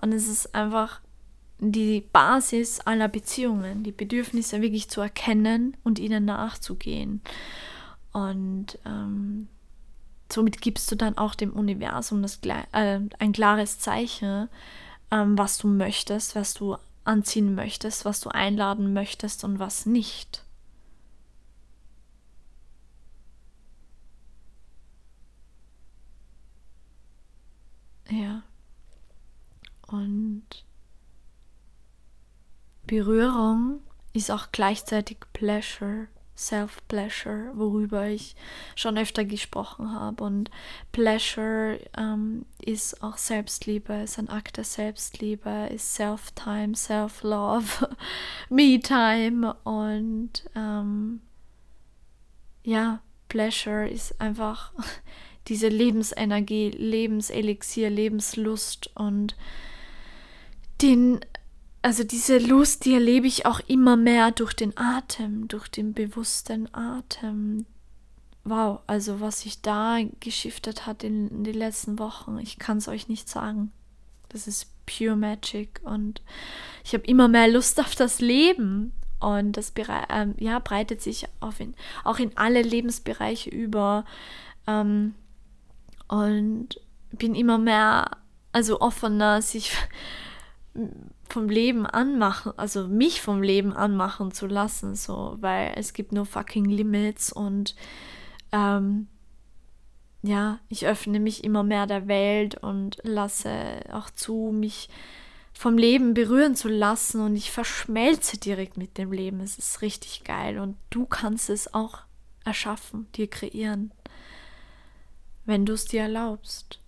Und 0.00 0.10
es 0.10 0.26
ist 0.26 0.56
einfach 0.56 1.00
die 1.60 2.00
Basis 2.12 2.80
aller 2.80 3.06
Beziehungen, 3.06 3.84
die 3.84 3.92
Bedürfnisse 3.92 4.60
wirklich 4.60 4.90
zu 4.90 5.00
erkennen 5.00 5.76
und 5.84 6.00
ihnen 6.00 6.24
nachzugehen. 6.24 7.20
Und 8.12 8.76
ähm, 8.84 9.46
somit 10.32 10.60
gibst 10.60 10.90
du 10.90 10.96
dann 10.96 11.18
auch 11.18 11.34
dem 11.34 11.52
Universum 11.52 12.22
das, 12.22 12.40
äh, 12.72 13.00
ein 13.18 13.32
klares 13.32 13.78
Zeichen, 13.78 14.48
ähm, 15.10 15.38
was 15.38 15.58
du 15.58 15.68
möchtest, 15.68 16.34
was 16.36 16.54
du 16.54 16.76
anziehen 17.04 17.54
möchtest, 17.54 18.04
was 18.04 18.20
du 18.20 18.30
einladen 18.30 18.92
möchtest 18.92 19.44
und 19.44 19.58
was 19.58 19.86
nicht. 19.86 20.44
Ja. 28.10 28.42
Und 29.88 30.44
Berührung 32.86 33.80
ist 34.12 34.30
auch 34.30 34.52
gleichzeitig 34.52 35.18
Pleasure, 35.32 36.08
Self-Pleasure, 36.36 37.52
worüber 37.54 38.06
ich 38.08 38.34
schon 38.74 38.98
öfter 38.98 39.24
gesprochen 39.24 39.92
habe. 39.92 40.24
Und 40.24 40.50
Pleasure 40.92 41.78
ähm, 41.96 42.46
ist 42.60 43.02
auch 43.02 43.16
Selbstliebe, 43.16 43.94
ist 43.94 44.18
ein 44.18 44.28
Akt 44.28 44.56
der 44.56 44.64
Selbstliebe, 44.64 45.68
ist 45.72 45.94
Self-Time, 45.94 46.74
Self-Love, 46.74 47.96
Me-Time 48.48 49.54
und 49.64 50.44
ähm, 50.54 51.20
ja, 52.64 53.00
Pleasure 53.28 53.88
ist 53.88 54.20
einfach 54.20 54.72
diese 55.48 55.68
Lebensenergie, 55.68 56.70
Lebenselixier, 56.70 57.90
Lebenslust 57.90 58.90
und 58.94 59.36
den, 60.80 61.20
also 61.82 62.04
diese 62.04 62.38
Lust, 62.38 62.84
die 62.84 62.94
erlebe 62.94 63.26
ich 63.26 63.44
auch 63.44 63.60
immer 63.66 63.96
mehr 63.96 64.30
durch 64.30 64.54
den 64.54 64.76
Atem, 64.76 65.48
durch 65.48 65.68
den 65.68 65.92
bewussten 65.92 66.72
Atem. 66.72 67.66
Wow, 68.44 68.80
also 68.86 69.20
was 69.20 69.42
sich 69.42 69.62
da 69.62 69.98
geschiftet 70.20 70.86
hat 70.86 71.04
in, 71.04 71.28
in 71.28 71.44
den 71.44 71.54
letzten 71.54 71.98
Wochen, 71.98 72.38
ich 72.38 72.58
kann 72.58 72.78
es 72.78 72.88
euch 72.88 73.08
nicht 73.08 73.28
sagen. 73.28 73.72
Das 74.28 74.46
ist 74.46 74.68
pure 74.86 75.16
Magic 75.16 75.80
und 75.84 76.22
ich 76.84 76.94
habe 76.94 77.04
immer 77.04 77.28
mehr 77.28 77.48
Lust 77.48 77.78
auf 77.80 77.94
das 77.94 78.20
Leben 78.20 78.92
und 79.20 79.56
das 79.56 79.72
äh, 79.76 80.26
ja, 80.38 80.58
breitet 80.58 81.02
sich 81.02 81.26
in, 81.58 81.74
auch 82.02 82.18
in 82.18 82.36
alle 82.36 82.62
Lebensbereiche 82.62 83.50
über. 83.50 84.04
Ähm, 84.66 85.14
und 86.08 86.80
bin 87.12 87.34
immer 87.34 87.58
mehr 87.58 88.18
also 88.52 88.80
offener 88.80 89.40
sich 89.42 89.72
vom 91.32 91.48
Leben 91.48 91.86
anmachen, 91.86 92.52
also 92.56 92.86
mich 92.86 93.20
vom 93.20 93.42
Leben 93.42 93.72
anmachen 93.72 94.32
zu 94.32 94.46
lassen, 94.46 94.94
so, 94.94 95.36
weil 95.40 95.72
es 95.76 95.92
gibt 95.94 96.12
nur 96.12 96.26
fucking 96.26 96.66
Limits 96.66 97.32
und 97.32 97.74
ähm, 98.52 99.08
ja, 100.22 100.60
ich 100.68 100.86
öffne 100.86 101.18
mich 101.18 101.42
immer 101.42 101.64
mehr 101.64 101.86
der 101.86 102.06
Welt 102.06 102.54
und 102.54 102.98
lasse 103.02 103.80
auch 103.92 104.10
zu, 104.10 104.52
mich 104.54 104.88
vom 105.52 105.76
Leben 105.76 106.14
berühren 106.14 106.54
zu 106.54 106.68
lassen 106.68 107.20
und 107.20 107.36
ich 107.36 107.50
verschmelze 107.50 108.38
direkt 108.38 108.76
mit 108.76 108.98
dem 108.98 109.12
Leben. 109.12 109.40
Es 109.40 109.58
ist 109.58 109.82
richtig 109.82 110.24
geil 110.24 110.58
und 110.58 110.76
du 110.90 111.06
kannst 111.06 111.50
es 111.50 111.74
auch 111.74 111.98
erschaffen, 112.44 113.06
dir 113.14 113.28
kreieren, 113.28 113.92
wenn 115.44 115.66
du 115.66 115.72
es 115.72 115.86
dir 115.86 116.02
erlaubst. 116.02 116.80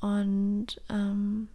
Und 0.00 0.80
ähm, 0.88 1.48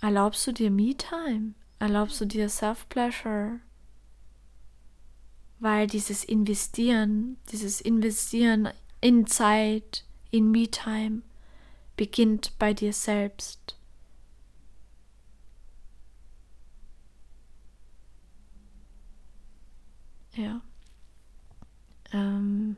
erlaubst 0.00 0.46
du 0.46 0.52
dir 0.52 0.70
Me-Time? 0.70 1.54
Erlaubst 1.78 2.20
du 2.20 2.24
dir 2.26 2.48
Self-Pleasure? 2.48 3.60
Weil 5.60 5.86
dieses 5.86 6.24
Investieren, 6.24 7.36
dieses 7.50 7.80
Investieren 7.80 8.68
in 9.00 9.26
Zeit, 9.26 10.04
in 10.30 10.50
Me-Time, 10.50 11.22
beginnt 11.96 12.52
bei 12.58 12.74
dir 12.74 12.92
selbst. 12.92 13.76
Ja. 20.34 20.60
Ähm, 22.12 22.76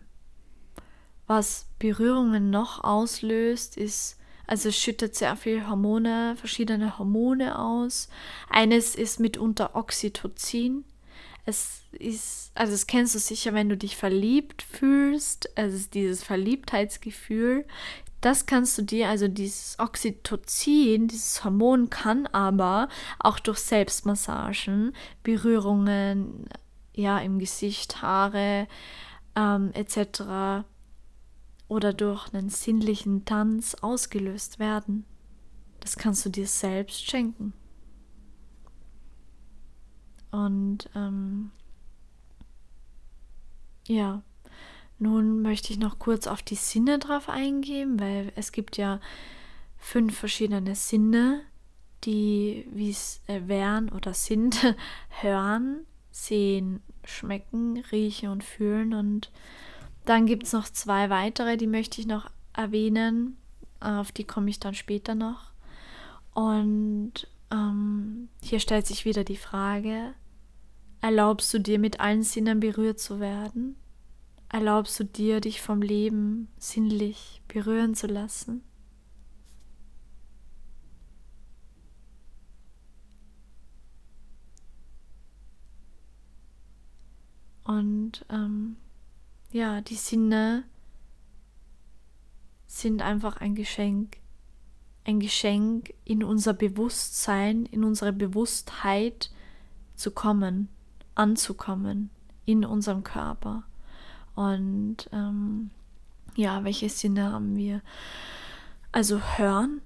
was 1.26 1.66
Berührungen 1.78 2.50
noch 2.50 2.82
auslöst, 2.82 3.76
ist, 3.76 4.18
also 4.50 4.70
es 4.70 4.76
schüttet 4.76 5.14
sehr 5.14 5.36
viel 5.36 5.68
Hormone, 5.68 6.34
verschiedene 6.36 6.98
Hormone 6.98 7.56
aus. 7.56 8.08
Eines 8.48 8.96
ist 8.96 9.20
mitunter 9.20 9.76
Oxytocin. 9.76 10.84
Es 11.46 11.82
ist, 11.92 12.50
also 12.56 12.72
das 12.72 12.88
kennst 12.88 13.14
du 13.14 13.20
sicher, 13.20 13.54
wenn 13.54 13.68
du 13.68 13.76
dich 13.76 13.96
verliebt 13.96 14.62
fühlst, 14.62 15.56
also 15.56 15.86
dieses 15.94 16.24
Verliebtheitsgefühl. 16.24 17.64
Das 18.20 18.46
kannst 18.46 18.76
du 18.76 18.82
dir, 18.82 19.08
also 19.08 19.28
dieses 19.28 19.78
Oxytocin, 19.78 21.06
dieses 21.06 21.44
Hormon 21.44 21.88
kann 21.88 22.26
aber 22.26 22.88
auch 23.20 23.38
durch 23.38 23.58
Selbstmassagen, 23.58 24.96
Berührungen, 25.22 26.46
ja, 26.92 27.20
im 27.20 27.38
Gesicht, 27.38 28.02
Haare 28.02 28.66
ähm, 29.36 29.70
etc 29.74 30.64
oder 31.70 31.92
durch 31.92 32.34
einen 32.34 32.50
sinnlichen 32.50 33.24
Tanz 33.24 33.76
ausgelöst 33.76 34.58
werden. 34.58 35.04
Das 35.78 35.96
kannst 35.96 36.26
du 36.26 36.28
dir 36.28 36.48
selbst 36.48 37.08
schenken. 37.08 37.52
Und 40.32 40.90
ähm, 40.96 41.52
ja, 43.86 44.22
nun 44.98 45.42
möchte 45.42 45.72
ich 45.72 45.78
noch 45.78 46.00
kurz 46.00 46.26
auf 46.26 46.42
die 46.42 46.56
Sinne 46.56 46.98
drauf 46.98 47.28
eingehen, 47.28 48.00
weil 48.00 48.32
es 48.34 48.50
gibt 48.50 48.76
ja 48.76 49.00
fünf 49.78 50.18
verschiedene 50.18 50.74
Sinne, 50.74 51.42
die 52.02 52.66
wie 52.72 52.90
es 52.90 53.20
äh, 53.28 53.42
wären 53.46 53.90
oder 53.90 54.12
sind, 54.12 54.76
hören, 55.20 55.86
sehen, 56.10 56.82
schmecken, 57.04 57.84
riechen 57.92 58.28
und 58.30 58.42
fühlen 58.42 58.92
und 58.92 59.30
dann 60.04 60.26
gibt 60.26 60.44
es 60.44 60.52
noch 60.52 60.68
zwei 60.68 61.10
weitere, 61.10 61.56
die 61.56 61.66
möchte 61.66 62.00
ich 62.00 62.06
noch 62.06 62.30
erwähnen. 62.52 63.36
Auf 63.80 64.12
die 64.12 64.24
komme 64.24 64.50
ich 64.50 64.60
dann 64.60 64.74
später 64.74 65.14
noch. 65.14 65.50
Und 66.34 67.26
ähm, 67.50 68.28
hier 68.42 68.60
stellt 68.60 68.86
sich 68.86 69.04
wieder 69.04 69.24
die 69.24 69.36
Frage, 69.36 70.14
erlaubst 71.00 71.52
du 71.54 71.58
dir 71.58 71.78
mit 71.78 72.00
allen 72.00 72.22
Sinnen 72.22 72.60
berührt 72.60 73.00
zu 73.00 73.20
werden? 73.20 73.76
Erlaubst 74.48 74.98
du 74.98 75.04
dir, 75.04 75.40
dich 75.40 75.60
vom 75.60 75.80
Leben 75.80 76.48
sinnlich 76.58 77.42
berühren 77.48 77.94
zu 77.94 78.06
lassen? 78.06 78.62
Und 87.64 88.26
ähm, 88.28 88.76
ja, 89.52 89.80
die 89.80 89.96
Sinne 89.96 90.64
sind 92.66 93.02
einfach 93.02 93.38
ein 93.38 93.54
Geschenk. 93.54 94.18
Ein 95.04 95.18
Geschenk, 95.18 95.94
in 96.04 96.22
unser 96.22 96.52
Bewusstsein, 96.52 97.66
in 97.66 97.84
unsere 97.84 98.12
Bewusstheit 98.12 99.30
zu 99.96 100.10
kommen, 100.12 100.68
anzukommen, 101.14 102.10
in 102.44 102.64
unserem 102.64 103.02
Körper. 103.02 103.64
Und 104.34 105.08
ähm, 105.12 105.70
ja, 106.36 106.64
welche 106.64 106.88
Sinne 106.88 107.32
haben 107.32 107.56
wir? 107.56 107.82
Also 108.92 109.20
hören. 109.20 109.80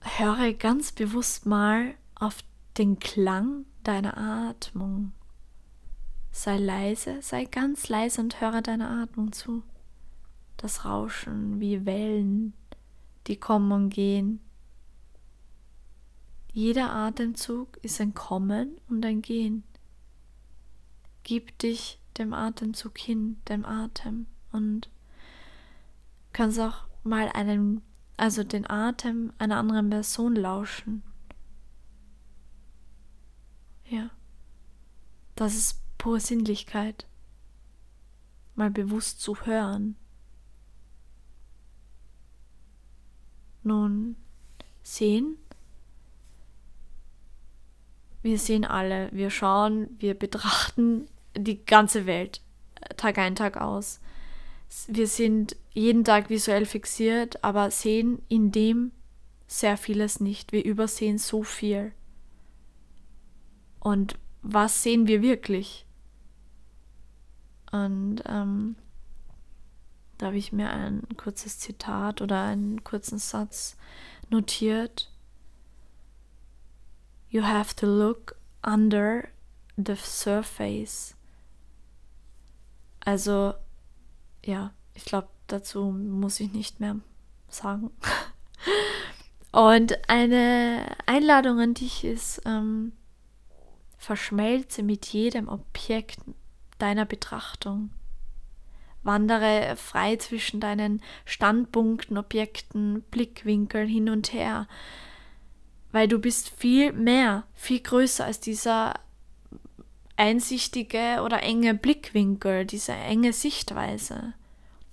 Höre 0.00 0.52
ganz 0.52 0.92
bewusst 0.92 1.46
mal 1.46 1.94
auf 2.14 2.38
den 2.78 2.98
Klang 2.98 3.64
deiner 3.82 4.16
Atmung. 4.16 5.12
Sei 6.36 6.58
leise, 6.58 7.22
sei 7.22 7.44
ganz 7.44 7.88
leise 7.88 8.20
und 8.20 8.40
höre 8.40 8.60
deiner 8.60 8.90
Atmung 8.90 9.30
zu. 9.30 9.62
Das 10.56 10.84
Rauschen 10.84 11.60
wie 11.60 11.86
Wellen, 11.86 12.54
die 13.28 13.36
kommen 13.36 13.70
und 13.70 13.90
gehen. 13.90 14.40
Jeder 16.52 16.90
Atemzug 16.90 17.76
ist 17.82 18.00
ein 18.00 18.14
Kommen 18.14 18.80
und 18.88 19.06
ein 19.06 19.22
Gehen. 19.22 19.62
Gib 21.22 21.56
dich 21.60 22.00
dem 22.18 22.34
Atemzug 22.34 22.98
hin, 22.98 23.40
dem 23.48 23.64
Atem 23.64 24.26
und 24.50 24.90
kannst 26.32 26.58
auch 26.58 26.88
mal 27.04 27.28
einen, 27.28 27.80
also 28.16 28.42
den 28.42 28.68
Atem 28.68 29.32
einer 29.38 29.58
anderen 29.58 29.88
Person 29.88 30.34
lauschen. 30.34 31.04
Ja. 33.88 34.10
Das 35.36 35.54
ist 35.54 35.83
pure 36.04 36.20
Sinnlichkeit, 36.20 37.06
mal 38.56 38.70
bewusst 38.70 39.22
zu 39.22 39.46
hören. 39.46 39.96
Nun, 43.62 44.14
sehen. 44.82 45.38
Wir 48.20 48.38
sehen 48.38 48.66
alle, 48.66 49.08
wir 49.12 49.30
schauen, 49.30 49.96
wir 49.98 50.12
betrachten 50.12 51.08
die 51.34 51.64
ganze 51.64 52.04
Welt, 52.04 52.42
äh, 52.82 52.94
Tag 52.96 53.16
ein, 53.16 53.34
Tag 53.34 53.56
aus. 53.56 53.98
Wir 54.86 55.06
sind 55.06 55.56
jeden 55.72 56.04
Tag 56.04 56.28
visuell 56.28 56.66
fixiert, 56.66 57.42
aber 57.42 57.70
sehen 57.70 58.20
in 58.28 58.52
dem 58.52 58.92
sehr 59.46 59.78
vieles 59.78 60.20
nicht. 60.20 60.52
Wir 60.52 60.66
übersehen 60.66 61.16
so 61.16 61.42
viel. 61.44 61.92
Und 63.80 64.18
was 64.42 64.82
sehen 64.82 65.06
wir 65.06 65.22
wirklich? 65.22 65.83
Und 67.74 68.22
ähm, 68.26 68.76
da 70.16 70.26
habe 70.26 70.36
ich 70.36 70.52
mir 70.52 70.70
ein 70.70 71.02
kurzes 71.16 71.58
Zitat 71.58 72.22
oder 72.22 72.44
einen 72.44 72.84
kurzen 72.84 73.18
Satz 73.18 73.76
notiert. 74.30 75.10
You 77.30 77.42
have 77.42 77.74
to 77.74 77.86
look 77.86 78.36
under 78.64 79.26
the 79.76 79.96
surface. 79.96 81.16
Also, 83.00 83.54
ja, 84.44 84.72
ich 84.94 85.04
glaube, 85.04 85.28
dazu 85.48 85.86
muss 85.86 86.38
ich 86.38 86.52
nicht 86.52 86.78
mehr 86.78 87.00
sagen. 87.48 87.90
Und 89.50 90.08
eine 90.08 90.96
Einladung 91.06 91.58
an 91.58 91.74
dich 91.74 92.04
ist, 92.04 92.40
ähm, 92.44 92.92
verschmelze 93.98 94.84
mit 94.84 95.06
jedem 95.06 95.48
Objekt, 95.48 96.20
deiner 96.78 97.04
Betrachtung. 97.04 97.90
Wandere 99.02 99.76
frei 99.76 100.16
zwischen 100.16 100.60
deinen 100.60 101.02
Standpunkten, 101.24 102.16
Objekten, 102.16 103.02
Blickwinkeln 103.10 103.88
hin 103.88 104.08
und 104.08 104.32
her, 104.32 104.66
weil 105.92 106.08
du 106.08 106.18
bist 106.18 106.48
viel 106.48 106.92
mehr, 106.92 107.44
viel 107.54 107.80
größer 107.80 108.24
als 108.24 108.40
dieser 108.40 108.94
einsichtige 110.16 111.22
oder 111.22 111.42
enge 111.42 111.74
Blickwinkel, 111.74 112.64
diese 112.64 112.92
enge 112.92 113.32
Sichtweise. 113.32 114.34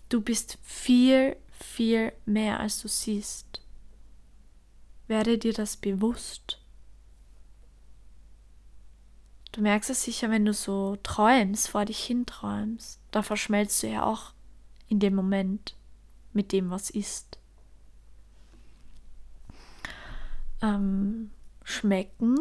Du 0.10 0.22
bist 0.22 0.58
viel, 0.62 1.38
viel 1.52 2.12
mehr, 2.26 2.60
als 2.60 2.82
du 2.82 2.88
siehst. 2.88 3.62
Werde 5.08 5.38
dir 5.38 5.54
das 5.54 5.78
bewusst. 5.78 6.61
Du 9.52 9.62
merkst 9.62 9.90
es 9.90 10.04
sicher, 10.04 10.30
wenn 10.30 10.46
du 10.46 10.54
so 10.54 10.98
träumst, 11.04 11.70
vor 11.70 11.86
dich 11.86 12.00
hin 12.04 12.26
träumst. 12.26 13.00
Da 13.12 13.22
verschmelzt 13.22 13.84
du 13.84 13.88
ja 13.88 14.04
auch 14.04 14.34
in 14.88 15.00
dem 15.00 15.16
Moment 15.16 15.76
mit 16.34 16.52
dem, 16.52 16.70
was 16.70 16.90
ist. 16.90 17.42
ähm, 20.62 21.32
schmecken. 21.64 22.38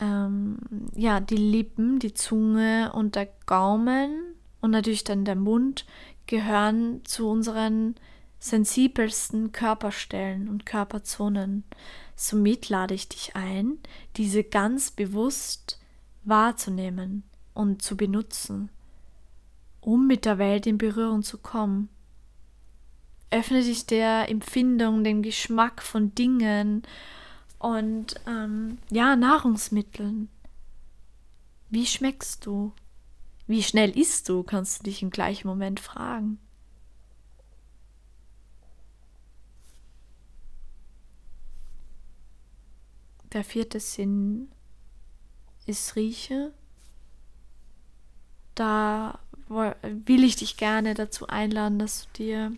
Ähm, 0.00 0.58
ja, 0.94 1.20
die 1.20 1.36
Lippen, 1.36 1.98
die 1.98 2.14
Zunge 2.14 2.92
und 2.94 3.16
der 3.16 3.28
Gaumen 3.46 4.34
und 4.60 4.70
natürlich 4.70 5.04
dann 5.04 5.24
der 5.24 5.36
Mund 5.36 5.86
gehören 6.26 7.04
zu 7.04 7.28
unseren 7.28 7.96
sensibelsten 8.38 9.50
Körperstellen 9.50 10.48
und 10.48 10.66
Körperzonen. 10.66 11.64
Somit 12.20 12.68
lade 12.68 12.94
ich 12.94 13.08
dich 13.08 13.36
ein, 13.36 13.78
diese 14.16 14.42
ganz 14.42 14.90
bewusst 14.90 15.78
wahrzunehmen 16.24 17.22
und 17.54 17.80
zu 17.80 17.96
benutzen, 17.96 18.70
um 19.80 20.08
mit 20.08 20.24
der 20.24 20.36
Welt 20.36 20.66
in 20.66 20.78
Berührung 20.78 21.22
zu 21.22 21.38
kommen. 21.38 21.88
Öffne 23.30 23.62
dich 23.62 23.86
der 23.86 24.28
Empfindung, 24.28 25.04
dem 25.04 25.22
Geschmack 25.22 25.80
von 25.80 26.12
Dingen 26.16 26.82
und 27.60 28.16
ähm, 28.26 28.78
ja, 28.90 29.14
Nahrungsmitteln. 29.14 30.28
Wie 31.70 31.86
schmeckst 31.86 32.44
du? 32.46 32.72
Wie 33.46 33.62
schnell 33.62 33.96
isst 33.96 34.28
du, 34.28 34.42
kannst 34.42 34.80
du 34.80 34.84
dich 34.84 35.02
im 35.02 35.10
gleichen 35.10 35.46
Moment 35.46 35.78
fragen. 35.78 36.40
Der 43.32 43.44
vierte 43.44 43.78
Sinn 43.80 44.48
ist 45.66 45.96
Rieche. 45.96 46.52
Da 48.54 49.18
will 49.48 50.24
ich 50.24 50.36
dich 50.36 50.56
gerne 50.56 50.94
dazu 50.94 51.26
einladen, 51.28 51.78
dass 51.78 52.04
du 52.04 52.22
dir 52.22 52.52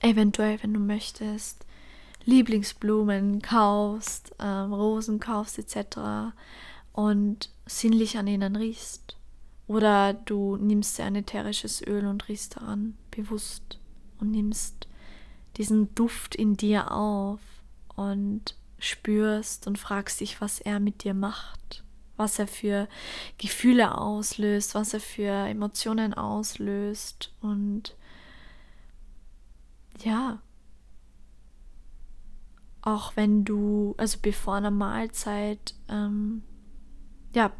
eventuell, 0.00 0.62
wenn 0.62 0.74
du 0.74 0.80
möchtest, 0.80 1.66
Lieblingsblumen 2.24 3.42
kaufst, 3.42 4.32
ähm, 4.38 4.72
Rosen 4.72 5.18
kaufst 5.18 5.58
etc. 5.58 6.34
und 6.92 7.50
sinnlich 7.66 8.18
an 8.18 8.28
ihnen 8.28 8.56
riechst. 8.56 9.16
Oder 9.66 10.14
du 10.14 10.56
nimmst 10.56 10.98
dir 10.98 11.04
ein 11.04 11.16
ätherisches 11.16 11.84
Öl 11.86 12.06
und 12.06 12.28
riechst 12.28 12.56
daran 12.56 12.96
bewusst 13.10 13.78
und 14.20 14.30
nimmst 14.30 14.86
diesen 15.56 15.94
Duft 15.94 16.34
in 16.34 16.56
dir 16.56 16.92
auf 16.92 17.40
und 17.96 18.56
spürst 18.82 19.66
und 19.66 19.78
fragst 19.78 20.20
dich, 20.20 20.40
was 20.40 20.60
er 20.60 20.80
mit 20.80 21.04
dir 21.04 21.14
macht, 21.14 21.84
was 22.16 22.38
er 22.38 22.46
für 22.46 22.88
Gefühle 23.38 23.96
auslöst, 23.96 24.74
was 24.74 24.94
er 24.94 25.00
für 25.00 25.30
Emotionen 25.46 26.14
auslöst 26.14 27.32
und 27.40 27.96
ja, 29.98 30.40
auch 32.82 33.16
wenn 33.16 33.44
du, 33.44 33.94
also 33.96 34.18
bevor 34.20 34.54
einer 34.56 34.72
Mahlzeit, 34.72 35.74
ähm, 35.88 36.42
ja, 37.34 37.52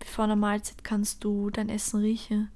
bevor 0.00 0.24
einer 0.24 0.36
Mahlzeit 0.36 0.82
kannst 0.82 1.22
du 1.22 1.50
dein 1.50 1.68
Essen 1.68 2.00
riechen, 2.00 2.50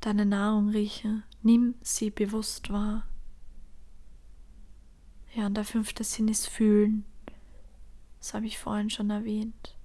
deine 0.00 0.26
Nahrung 0.26 0.68
riechen, 0.68 1.24
nimm 1.42 1.74
sie 1.80 2.10
bewusst 2.10 2.70
wahr. 2.70 3.06
Ja, 5.34 5.46
und 5.46 5.54
der 5.54 5.64
fünfte 5.64 6.02
Sinn 6.02 6.28
ist 6.28 6.48
Fühlen. 6.48 7.04
Das 8.18 8.34
habe 8.34 8.46
ich 8.46 8.58
vorhin 8.58 8.90
schon 8.90 9.10
erwähnt. 9.10 9.76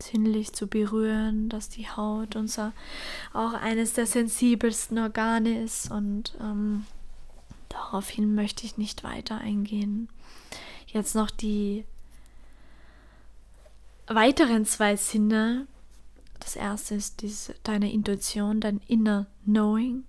Sinnlich 0.00 0.52
zu 0.52 0.66
berühren, 0.66 1.48
dass 1.48 1.68
die 1.68 1.88
Haut 1.88 2.34
unser 2.34 2.72
auch 3.32 3.54
eines 3.54 3.92
der 3.92 4.06
sensibelsten 4.06 4.98
Organe 4.98 5.62
ist 5.62 5.90
und 5.90 6.36
ähm, 6.40 6.86
daraufhin 7.68 8.34
möchte 8.34 8.64
ich 8.66 8.78
nicht 8.78 9.04
weiter 9.04 9.38
eingehen. 9.38 10.08
Jetzt 10.86 11.14
noch 11.14 11.30
die 11.30 11.84
weiteren 14.06 14.64
zwei 14.64 14.96
Sinne. 14.96 15.66
Das 16.40 16.56
erste 16.56 16.96
ist 16.96 17.22
diese, 17.22 17.54
deine 17.62 17.92
Intuition, 17.92 18.60
dein 18.60 18.80
Inner 18.88 19.26
Knowing 19.44 20.04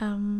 ähm, 0.00 0.33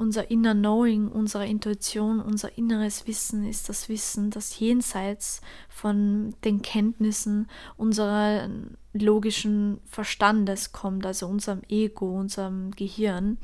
unser 0.00 0.30
Inner 0.30 0.54
Knowing, 0.54 1.08
unsere 1.08 1.46
Intuition, 1.46 2.20
unser 2.20 2.56
inneres 2.56 3.06
Wissen 3.06 3.44
ist 3.44 3.68
das 3.68 3.90
Wissen, 3.90 4.30
das 4.30 4.58
jenseits 4.58 5.42
von 5.68 6.34
den 6.42 6.62
Kenntnissen 6.62 7.48
unserer 7.76 8.48
logischen 8.94 9.78
Verstandes 9.84 10.72
kommt, 10.72 11.04
also 11.04 11.26
unserem 11.26 11.60
Ego, 11.68 12.18
unserem 12.18 12.70
Gehirn. 12.70 13.36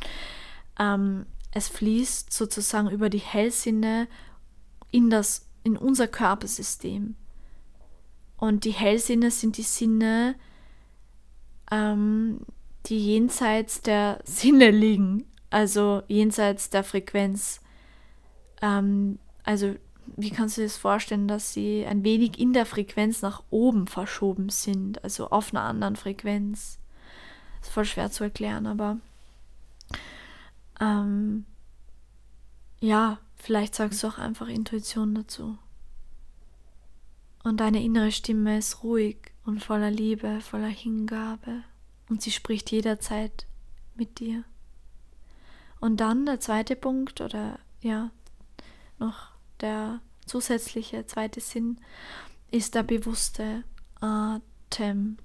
Ähm, 0.79 1.27
es 1.53 1.69
fließt 1.69 2.33
sozusagen 2.33 2.91
über 2.91 3.11
die 3.11 3.19
Hellsinne 3.19 4.09
in, 4.91 5.11
das, 5.11 5.51
in 5.63 5.77
unser 5.77 6.09
Körpersystem. 6.09 7.17
Und 8.39 8.65
die 8.65 8.73
Hellsinne 8.73 9.31
sind 9.31 9.59
die 9.59 9.63
Sinne, 9.63 10.37
ähm, 11.71 12.41
die 12.87 12.99
jenseits 12.99 13.83
der 13.83 14.23
Sinne 14.25 14.71
liegen 14.71 15.27
also 15.57 16.03
jenseits 16.07 16.69
der 16.69 16.85
Frequenz. 16.85 17.63
Ähm, 18.61 19.19
also 19.43 19.75
wie 20.15 20.29
kannst 20.29 20.59
du 20.59 20.61
dir 20.61 20.67
das 20.67 20.77
vorstellen, 20.77 21.29
dass 21.29 21.55
sie 21.55 21.87
ein 21.87 22.05
wenig 22.05 22.39
in 22.39 22.53
der 22.53 22.67
Frequenz 22.67 23.23
nach 23.23 23.43
oben 23.49 23.87
verschoben 23.87 24.51
sind, 24.51 25.03
also 25.03 25.31
auf 25.31 25.55
einer 25.55 25.63
anderen 25.63 25.97
Frequenz? 25.97 26.79
Das 27.61 27.69
ist 27.69 27.73
voll 27.73 27.87
schwer 27.87 28.11
zu 28.11 28.25
erklären, 28.25 28.67
aber 28.67 28.99
ähm, 30.79 31.47
ja, 32.81 33.19
vielleicht 33.37 33.75
sagst 33.77 34.03
du 34.03 34.09
auch 34.09 34.19
einfach 34.19 34.49
Intuition 34.49 35.15
dazu. 35.15 35.57
Und 37.45 37.61
deine 37.61 37.83
innere 37.83 38.13
Stimme 38.13 38.59
ist 38.59 38.83
ruhig 38.83 39.33
und 39.47 39.65
voller 39.65 39.91
Liebe, 39.91 40.43
voller 40.43 40.69
Hingabe 40.69 41.63
und 42.11 42.21
sie 42.21 42.31
spricht 42.31 42.71
jederzeit 42.71 43.47
mit 43.95 44.21
dir. 44.21 44.45
Und 45.81 45.99
dann 46.01 46.27
der 46.27 46.41
zweite 46.41 46.77
Punkt 46.77 47.21
oder 47.21 47.59
ja, 47.81 48.11
noch 48.99 49.29
der 49.61 50.01
zusätzliche 50.25 51.07
zweite 51.07 51.41
Sinn 51.41 51.79
ist 52.51 52.75
der 52.75 52.83
bewusste 52.83 53.65
Atem. 54.01 55.19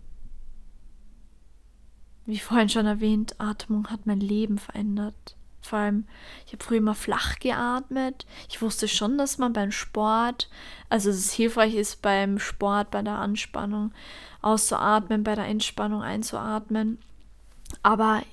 Wie 2.26 2.40
vorhin 2.40 2.70
schon 2.70 2.86
erwähnt, 2.86 3.40
Atmung 3.40 3.88
hat 3.90 4.06
mein 4.06 4.20
Leben 4.20 4.58
verändert. 4.58 5.36
Vor 5.62 5.80
allem, 5.80 6.08
ich 6.46 6.54
habe 6.54 6.64
früher 6.64 6.80
immer 6.80 6.96
flach 6.96 7.38
geatmet. 7.40 8.26
Ich 8.50 8.62
wusste 8.62 8.88
schon, 8.88 9.18
dass 9.18 9.38
man 9.38 9.54
beim 9.54 9.72
Sport, 9.72 10.50
also 10.90 11.10
dass 11.10 11.18
es 11.18 11.34
hilfreich 11.34 11.76
ist 11.76 12.02
beim 12.02 12.40
Sport, 12.40 12.92
bei 12.92 13.02
der 13.02 13.20
Anspannung 13.20 13.94
auszuatmen, 14.42 15.24
bei 15.24 15.36
der 15.36 15.46
Entspannung 15.46 16.02
einzuatmen. 16.02 17.00
Aber 17.84 18.24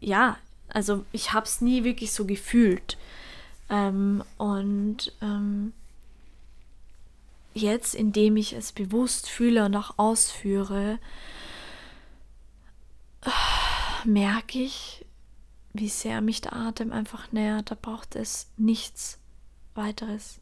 ja, 0.00 0.38
also 0.68 1.04
ich 1.12 1.32
habe 1.32 1.46
es 1.46 1.60
nie 1.60 1.84
wirklich 1.84 2.12
so 2.12 2.24
gefühlt. 2.24 2.96
Ähm, 3.70 4.22
und 4.36 5.12
ähm, 5.20 5.72
jetzt, 7.54 7.94
indem 7.94 8.36
ich 8.36 8.52
es 8.52 8.72
bewusst 8.72 9.28
fühle 9.28 9.64
und 9.64 9.76
auch 9.76 9.98
ausführe, 9.98 10.98
merke 14.04 14.58
ich, 14.58 15.04
wie 15.72 15.88
sehr 15.88 16.20
mich 16.20 16.40
der 16.40 16.54
Atem 16.54 16.92
einfach 16.92 17.32
nähert. 17.32 17.70
Da 17.70 17.76
braucht 17.80 18.16
es 18.16 18.48
nichts 18.56 19.18
weiteres. 19.74 20.40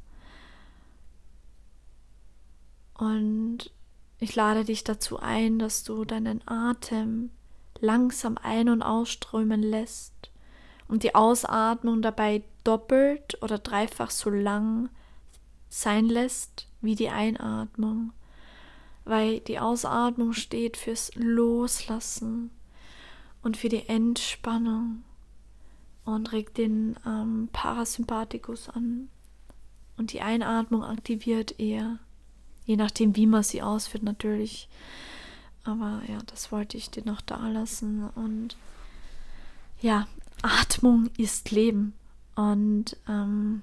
Und 2.94 3.70
ich 4.18 4.34
lade 4.34 4.64
dich 4.64 4.84
dazu 4.84 5.18
ein, 5.18 5.58
dass 5.58 5.84
du 5.84 6.04
deinen 6.04 6.46
Atem 6.48 7.30
langsam 7.80 8.38
ein- 8.42 8.68
und 8.68 8.82
ausströmen 8.82 9.62
lässt 9.62 10.30
und 10.88 11.02
die 11.02 11.14
Ausatmung 11.14 12.02
dabei 12.02 12.42
doppelt 12.64 13.42
oder 13.42 13.58
dreifach 13.58 14.10
so 14.10 14.30
lang 14.30 14.88
sein 15.68 16.06
lässt 16.06 16.68
wie 16.80 16.94
die 16.94 17.08
Einatmung, 17.08 18.12
weil 19.04 19.40
die 19.40 19.58
Ausatmung 19.58 20.32
steht 20.32 20.76
fürs 20.76 21.14
Loslassen 21.14 22.50
und 23.42 23.56
für 23.56 23.68
die 23.68 23.88
Entspannung 23.88 25.04
und 26.04 26.32
regt 26.32 26.58
den 26.58 26.96
ähm, 27.04 27.48
Parasympathikus 27.52 28.68
an. 28.68 29.08
Und 29.96 30.12
die 30.12 30.20
Einatmung 30.20 30.84
aktiviert 30.84 31.58
eher, 31.58 31.98
je 32.64 32.76
nachdem, 32.76 33.16
wie 33.16 33.26
man 33.26 33.42
sie 33.42 33.62
ausführt, 33.62 34.02
natürlich. 34.02 34.68
Aber 35.66 36.00
ja, 36.08 36.18
das 36.26 36.52
wollte 36.52 36.76
ich 36.76 36.90
dir 36.90 37.04
noch 37.04 37.20
da 37.20 37.48
lassen. 37.48 38.08
Und 38.14 38.56
ja, 39.80 40.06
Atmung 40.42 41.10
ist 41.18 41.50
Leben. 41.50 41.92
Und 42.36 42.96
ähm, 43.08 43.62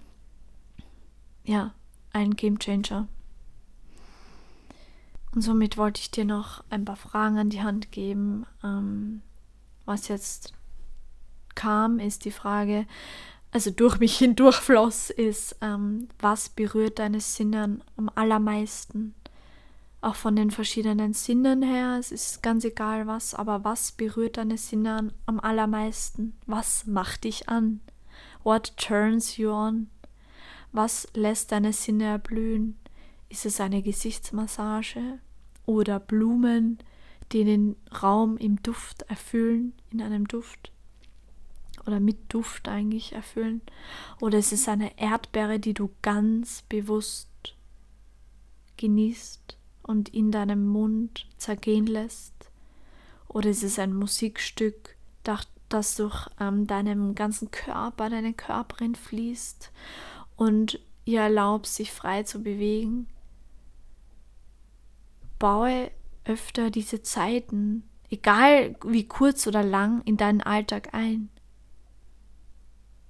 ja, 1.45 1.73
ein 2.11 2.35
Game 2.35 2.59
Changer. 2.59 3.07
Und 5.33 5.41
somit 5.41 5.77
wollte 5.77 6.01
ich 6.01 6.11
dir 6.11 6.25
noch 6.25 6.63
ein 6.69 6.85
paar 6.85 6.95
Fragen 6.95 7.37
an 7.37 7.49
die 7.49 7.63
Hand 7.63 7.91
geben, 7.91 8.45
ähm, 8.63 9.21
was 9.85 10.07
jetzt 10.07 10.53
kam, 11.55 11.99
ist 11.99 12.25
die 12.25 12.31
Frage, 12.31 12.85
also 13.51 13.71
durch 13.71 13.99
mich 13.99 14.17
hindurch 14.17 14.55
floss, 14.57 15.09
ist, 15.09 15.57
ähm, 15.61 16.07
was 16.19 16.49
berührt 16.49 16.99
deine 16.99 17.19
Sinne 17.19 17.79
am 17.97 18.09
allermeisten? 18.13 19.15
Auch 20.03 20.15
von 20.15 20.35
den 20.35 20.51
verschiedenen 20.51 21.13
Sinnen 21.13 21.61
her, 21.61 21.95
es 21.97 22.11
ist 22.11 22.43
ganz 22.43 22.65
egal 22.65 23.07
was, 23.07 23.33
aber 23.33 23.63
was 23.63 23.93
berührt 23.93 24.35
deine 24.35 24.57
Sinne 24.57 25.13
am 25.25 25.39
allermeisten? 25.39 26.35
Was 26.45 26.85
macht 26.85 27.23
dich 27.23 27.47
an? 27.47 27.79
What 28.43 28.75
turns 28.75 29.37
you 29.37 29.49
on? 29.49 29.89
Was 30.73 31.07
lässt 31.13 31.53
deine 31.53 31.71
Sinne 31.71 32.03
erblühen? 32.03 32.77
Ist 33.29 33.45
es 33.45 33.61
eine 33.61 33.81
Gesichtsmassage 33.81 35.19
oder 35.65 36.01
Blumen, 36.01 36.79
die 37.31 37.45
den 37.45 37.77
Raum 38.01 38.35
im 38.35 38.61
Duft 38.61 39.03
erfüllen, 39.03 39.71
in 39.89 40.01
einem 40.01 40.27
Duft? 40.27 40.73
Oder 41.87 42.01
mit 42.01 42.17
Duft 42.27 42.67
eigentlich 42.67 43.13
erfüllen? 43.13 43.61
Oder 44.19 44.39
ist 44.39 44.51
es 44.51 44.67
eine 44.67 44.99
Erdbeere, 44.99 45.61
die 45.61 45.73
du 45.73 45.91
ganz 46.01 46.61
bewusst 46.63 47.55
genießt? 48.75 49.55
Und 49.83 50.09
in 50.09 50.31
deinem 50.31 50.65
Mund 50.65 51.27
zergehen 51.37 51.85
lässt? 51.85 52.33
Oder 53.27 53.49
ist 53.49 53.63
es 53.63 53.79
ein 53.79 53.93
Musikstück, 53.93 54.95
das 55.69 55.95
durch 55.95 56.27
ähm, 56.39 56.67
deinem 56.67 57.15
ganzen 57.15 57.51
Körper, 57.51 58.09
deine 58.09 58.33
Körperin 58.33 58.95
fließt 58.95 59.71
und 60.35 60.79
ihr 61.05 61.21
erlaubt, 61.21 61.67
sich 61.67 61.91
frei 61.91 62.23
zu 62.23 62.43
bewegen? 62.43 63.07
Baue 65.39 65.91
öfter 66.25 66.69
diese 66.69 67.01
Zeiten, 67.01 67.83
egal 68.09 68.75
wie 68.85 69.07
kurz 69.07 69.47
oder 69.47 69.63
lang, 69.63 70.01
in 70.05 70.15
deinen 70.17 70.41
Alltag 70.41 70.93
ein. 70.93 71.29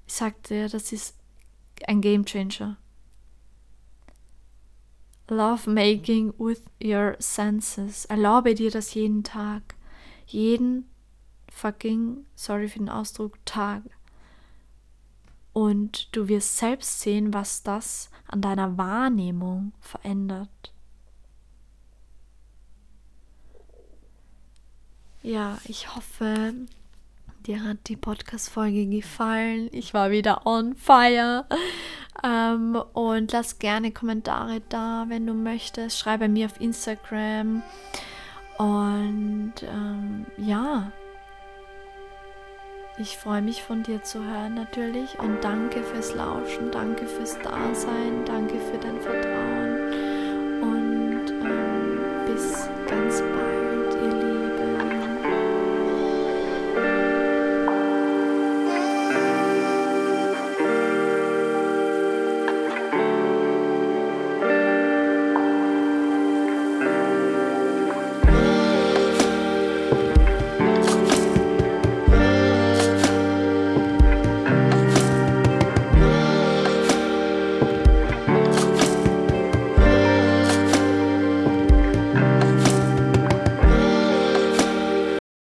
Ich 0.07 0.13
sagte, 0.13 0.67
das 0.69 0.91
ist 0.91 1.17
ein 1.85 2.01
Game 2.01 2.25
Love 5.29 5.69
making 5.69 6.33
with 6.37 6.63
your 6.81 7.15
senses. 7.19 8.05
Erlaube 8.05 8.55
dir 8.55 8.71
das 8.71 8.93
jeden 8.93 9.23
Tag. 9.23 9.75
Jeden 10.27 10.85
fucking, 11.49 12.25
sorry 12.35 12.67
für 12.67 12.79
den 12.79 12.89
Ausdruck, 12.89 13.37
Tag. 13.45 13.83
Und 15.53 16.15
du 16.15 16.27
wirst 16.27 16.57
selbst 16.57 16.99
sehen, 16.99 17.33
was 17.33 17.63
das 17.63 18.09
an 18.27 18.41
deiner 18.41 18.77
Wahrnehmung 18.77 19.71
verändert. 19.79 20.73
Ja, 25.21 25.59
ich 25.65 25.95
hoffe, 25.95 26.53
dir 27.47 27.63
hat 27.63 27.77
die 27.87 27.95
Podcast-Folge 27.95 28.87
gefallen. 28.87 29.69
Ich 29.71 29.93
war 29.93 30.11
wieder 30.11 30.45
on 30.45 30.75
fire. 30.75 31.45
Ähm, 32.23 32.81
und 32.93 33.31
lass 33.31 33.59
gerne 33.59 33.91
Kommentare 33.91 34.61
da, 34.69 35.05
wenn 35.09 35.27
du 35.27 35.33
möchtest. 35.33 35.99
Schreibe 35.99 36.27
mir 36.27 36.45
auf 36.45 36.61
Instagram. 36.61 37.63
Und 38.57 39.53
ähm, 39.63 40.25
ja, 40.37 40.91
ich 42.97 43.17
freue 43.17 43.41
mich 43.41 43.63
von 43.63 43.83
dir 43.83 44.03
zu 44.03 44.23
hören 44.23 44.53
natürlich. 44.53 45.17
Und 45.19 45.43
danke 45.43 45.83
fürs 45.83 46.13
Lauschen, 46.13 46.71
danke 46.71 47.07
fürs 47.07 47.39
Dasein, 47.39 48.23
danke 48.25 48.59
für 48.59 48.77
dein 48.77 49.01
Vertrauen. 49.01 49.52